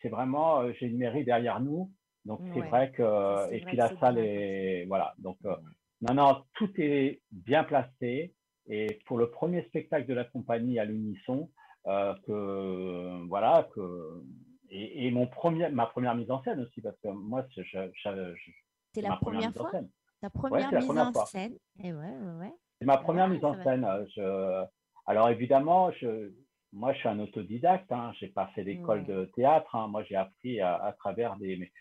[0.00, 1.90] c'est vraiment, j'ai une mairie derrière nous.
[2.24, 2.68] Donc, c'est Ouais.
[2.68, 5.14] vrai que, Ça, c'est et vrai puis que la salle est, voilà.
[5.18, 5.62] Donc, euh, ouais.
[6.02, 8.34] non, non, tout est bien placé.
[8.66, 11.50] Et pour le premier spectacle de la compagnie à l'unisson,
[11.86, 14.22] euh, que voilà, que
[14.68, 17.78] et, et mon premier, ma première mise en scène aussi, parce que moi, je, je,
[17.94, 18.50] je- je-
[18.92, 19.90] C'est c'est la ma première première fois, scène.
[20.20, 21.26] ta première c'est la mise première en fois.
[21.26, 21.56] scène?
[21.82, 22.52] Et ouais, ouais, ouais.
[22.78, 23.84] C'est ma première Ah, mise en scène.
[23.84, 24.64] euh, Je...
[25.06, 26.32] Alors évidemment, je...
[26.72, 27.90] moi, je suis un autodidacte.
[27.90, 28.12] Hein.
[28.20, 29.06] J'ai pas fait d'école Ouais.
[29.06, 29.74] de théâtre.
[29.74, 29.88] hein.
[29.88, 31.72] Moi, j'ai appris à, à travers des, mais-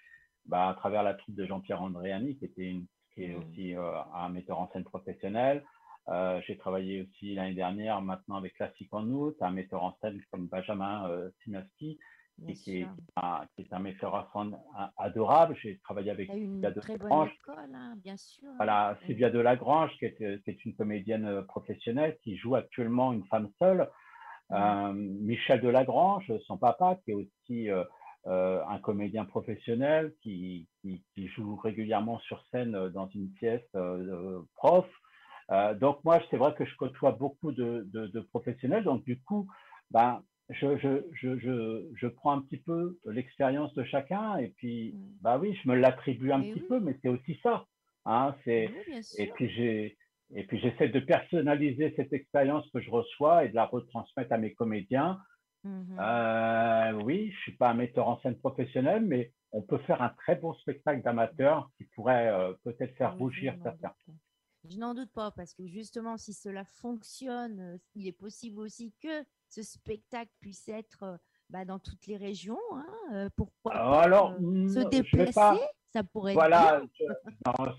[0.49, 3.39] bah, à travers la troupe de Jean-Pierre Andréani, qui était une, qui est Mm.
[3.39, 5.63] aussi euh, un metteur en scène professionnel.
[6.09, 10.19] Euh, j'ai travaillé aussi l'année dernière, maintenant avec Classique en août, un metteur en scène
[10.31, 11.29] comme Benjamin euh,
[11.77, 11.99] qui,
[12.55, 12.87] qui est,
[13.17, 15.55] un, qui est un metteur en scène a- adorable.
[15.61, 17.31] J'ai travaillé avec une Sylvia très bonne Delagrange.
[17.43, 18.47] école, hein, bien sûr.
[18.57, 18.97] Voilà.
[19.05, 23.49] Sylvia Delagrange, qui est, qui est une comédienne euh, professionnelle, qui joue actuellement une femme
[23.59, 23.87] seule.
[24.49, 24.53] Mm.
[24.55, 27.69] Euh, Michel Delagrange, son papa, qui est aussi
[28.27, 33.67] euh, un comédien professionnel, qui, qui, qui joue régulièrement sur scène euh, dans une pièce
[33.75, 34.85] euh, prof.
[35.51, 38.83] Euh, donc moi, c'est vrai que je côtoie beaucoup de, de, de professionnels.
[38.83, 39.47] Donc du coup,
[39.91, 45.11] ben, je, je, je, je, prends un petit peu l'expérience de chacun et puis, Mm.
[45.21, 46.65] bah oui, je me l'attribue un petit oui.
[46.67, 47.65] peu, mais c'est aussi ça.
[48.05, 49.97] Hein, c'est, Oui, et puis j'ai
[50.35, 54.37] et puis j'essaie de personnaliser cette expérience que je reçois et de la retransmettre à
[54.37, 55.17] mes comédiens.
[55.63, 55.97] Mhm.
[55.99, 60.09] Euh, oui, je suis pas un metteur en scène professionnel, mais on peut faire un
[60.09, 63.93] très bon spectacle d'amateur qui pourrait euh, peut-être faire Oui, rougir certains.
[64.69, 68.93] Je n'en doute pas, parce que justement, si cela fonctionne, euh, il est possible aussi
[69.01, 72.59] que ce spectacle puisse être bah, dans toutes les régions.
[73.11, 75.57] hein, pourquoi Alors, pas, alors, euh, mm, se déplacer pas-
[75.91, 77.05] Ça pourrait être Voilà, je-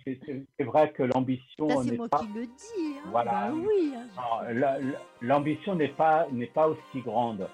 [0.05, 2.99] c'est- vrai que l'ambition c'est moi pas qui le dis.
[2.99, 3.09] hein.
[3.13, 3.31] Voilà.
[3.31, 3.95] Bah oui.
[3.95, 7.49] hein, l'ambition n'est pas n'est pas aussi grande.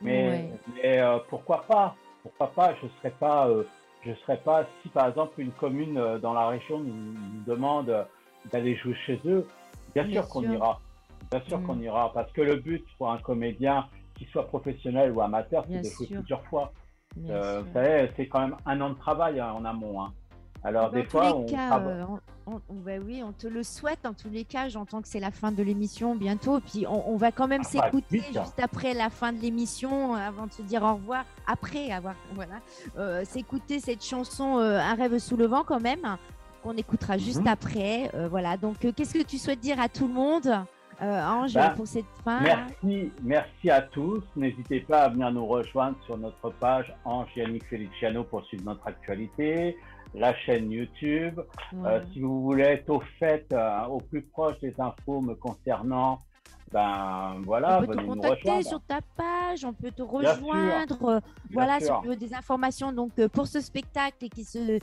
[0.00, 0.50] Mais, Ouais.
[0.74, 1.96] mais, euh, pourquoi pas?
[2.22, 2.74] Pourquoi pas?
[2.82, 3.64] Je serais pas euh,
[4.04, 8.06] je serais pas si par exemple une commune euh, dans la région nous, nous demande
[8.52, 9.46] d'aller jouer chez eux.
[9.94, 10.80] Bien, Bien sûr qu'on ira.
[11.30, 11.66] Bien sûr Mm.
[11.66, 13.86] qu'on ira parce que le but pour un comédien
[14.16, 16.72] qu'il soit professionnel ou amateur, c'est de jouer plusieurs fois.
[17.16, 20.02] vous savez, c'est quand même un an de travail hein, en amont.
[20.02, 20.12] hein.
[20.64, 22.04] Alors des fois, on cas, euh,
[22.46, 24.04] on, on- bah oui, on te le souhaite.
[24.04, 26.60] En tous les cas, j'entends que c'est la fin de l'émission bientôt.
[26.60, 28.26] Puis on, on va quand même Ah, bah, s'écouter vite.
[28.38, 31.24] juste après la fin de l'émission, avant de se dire au revoir.
[31.46, 32.56] Après avoir, voilà,
[32.98, 36.16] euh, s'écouter cette chanson euh, Un rêve sous le vent quand même,
[36.62, 37.46] qu'on écoutera juste Mhm.
[37.48, 38.10] après.
[38.14, 38.56] Euh, voilà.
[38.56, 40.46] Donc, qu'est-ce que tu souhaites dire à tout le monde,
[41.00, 42.40] euh, Ange, Bah, pour cette fin?
[42.40, 44.22] Merci, merci à tous.
[44.34, 48.84] N'hésitez pas à venir nous rejoindre sur notre page Ange Yannick Feliciano pour suivre notre
[48.88, 49.76] actualité,
[50.14, 51.40] la chaîne YouTube.
[51.84, 53.46] Euh, si vous voulez être au fait,
[53.88, 56.18] au plus proche des infos me concernant,
[56.70, 61.02] ben voilà, on peut te contacter sur ta page, on peut te rejoindre.
[61.08, 61.98] euh, voilà, si sûr.
[62.04, 64.78] on veut des informations donc euh, pour ce spectacle qui se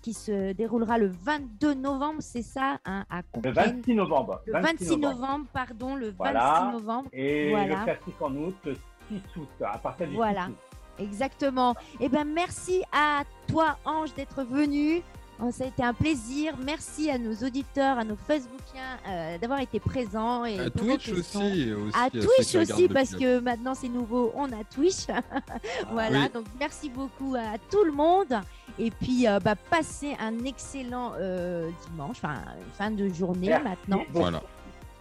[0.00, 3.54] qui se déroulera le 22 novembre, c'est ça, hein, à Le Compiègne?
[3.76, 4.40] 26 novembre.
[4.46, 6.70] Le 26 novembre, pardon, le 26 Voilà.
[6.72, 7.08] novembre.
[7.12, 7.76] Et Voilà.
[7.76, 8.74] le classique en août, le
[9.08, 10.44] 6 août, à partir du Voilà.
[10.46, 10.56] 6 août.
[10.98, 11.74] Exactement.
[12.00, 15.02] Eh ben merci à toi Ange d'être venu.
[15.52, 16.54] Ça a été un plaisir.
[16.66, 21.72] Merci à nos auditeurs, à nos Facebookiens euh, d'avoir été présents et À Twitch aussi.
[21.72, 25.06] aussi À Twitch aussi, parce que maintenant c'est nouveau, on a Twitch.
[25.92, 26.28] voilà, Oui.
[26.34, 28.34] donc merci beaucoup à tout le monde.
[28.80, 32.34] Et puis, euh, bah, passez un excellent euh, dimanche, enfin,
[32.76, 34.02] fin de journée Merci maintenant.
[34.12, 34.42] Voilà.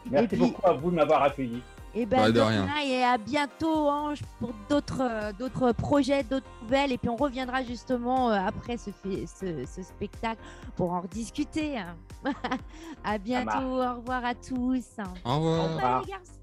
[0.09, 1.63] Merci Et puis- beaucoup à vous de m'avoir accueilli.
[1.99, 2.65] Et ben, Bah, de de rien.
[2.65, 6.91] rien, et à bientôt, Ange, pour d'autres euh, d'autres projets, d'autres nouvelles.
[6.91, 10.39] Et puis, on reviendra justement euh, après ce, ce, ce spectacle
[10.75, 11.79] pour en rediscuter.
[11.79, 11.95] hein.
[13.03, 14.85] à bientôt, au revoir à tous.
[15.25, 15.59] Au revoir.
[15.65, 16.01] Au revoir.
[16.01, 16.33] Les garçons.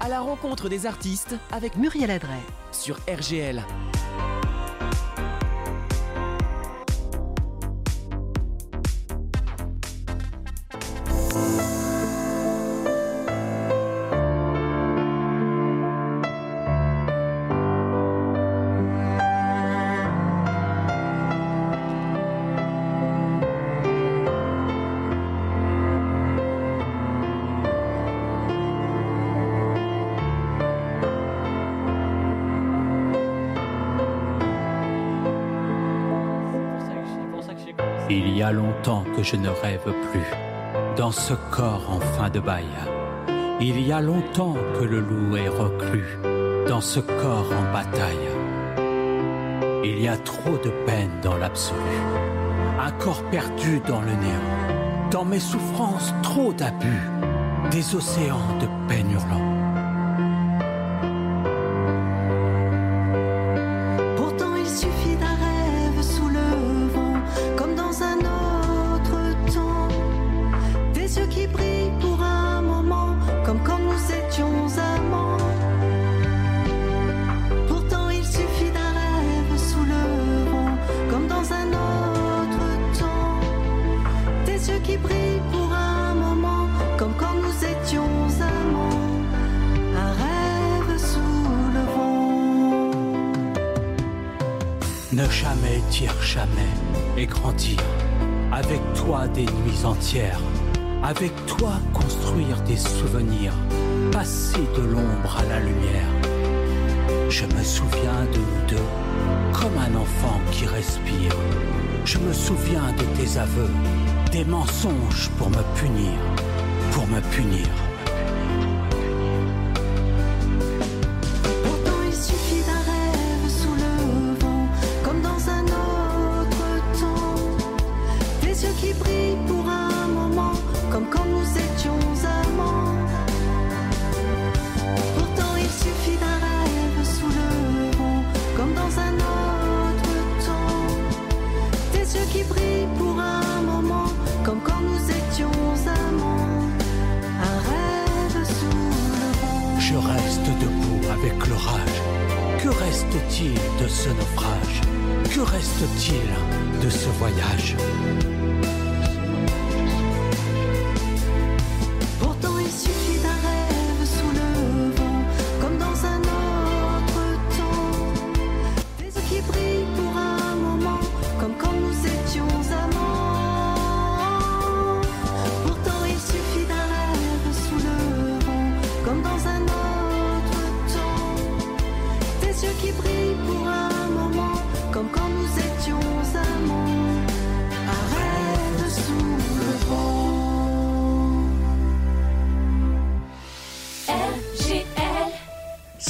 [0.00, 2.40] À la rencontre des artistes avec Muriel Adret.
[2.72, 3.62] sur RGL.
[38.38, 40.30] Y a longtemps que je ne rêve plus
[40.96, 42.68] dans ce corps en fin de bail.
[43.60, 46.16] Il y a longtemps que le loup est reclus
[46.68, 48.30] dans ce corps en bataille.
[49.82, 51.80] Il y a trop de peine dans l'absolu,
[52.80, 55.10] un corps perdu dans le néant.
[55.10, 57.02] Dans mes souffrances, trop d'abus,
[57.72, 59.57] des océans de peine hurlant.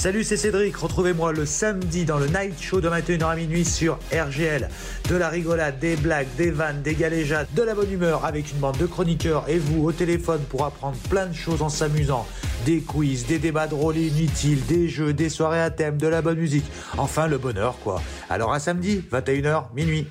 [0.08, 0.74] Salut, c'est Cédric.
[0.74, 4.70] Retrouvez-moi le samedi dans le Night Show de 21h à minuit sur RGL.
[5.06, 8.56] De la rigolade, des blagues, des vannes, des galéjades, de la bonne humeur avec une
[8.56, 12.26] bande de chroniqueurs et vous au téléphone pour apprendre plein de choses en s'amusant.
[12.64, 16.38] Des quiz, des débats drôles inutiles, des jeux, des soirées à thème, de la bonne
[16.38, 16.64] musique.
[16.96, 18.00] Enfin, le bonheur, quoi.
[18.30, 20.06] Alors, un samedi, 21h, minuit.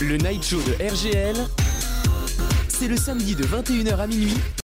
[0.00, 1.36] Le Night Show de RGL,
[2.68, 4.38] c'est le samedi de 21h à minuit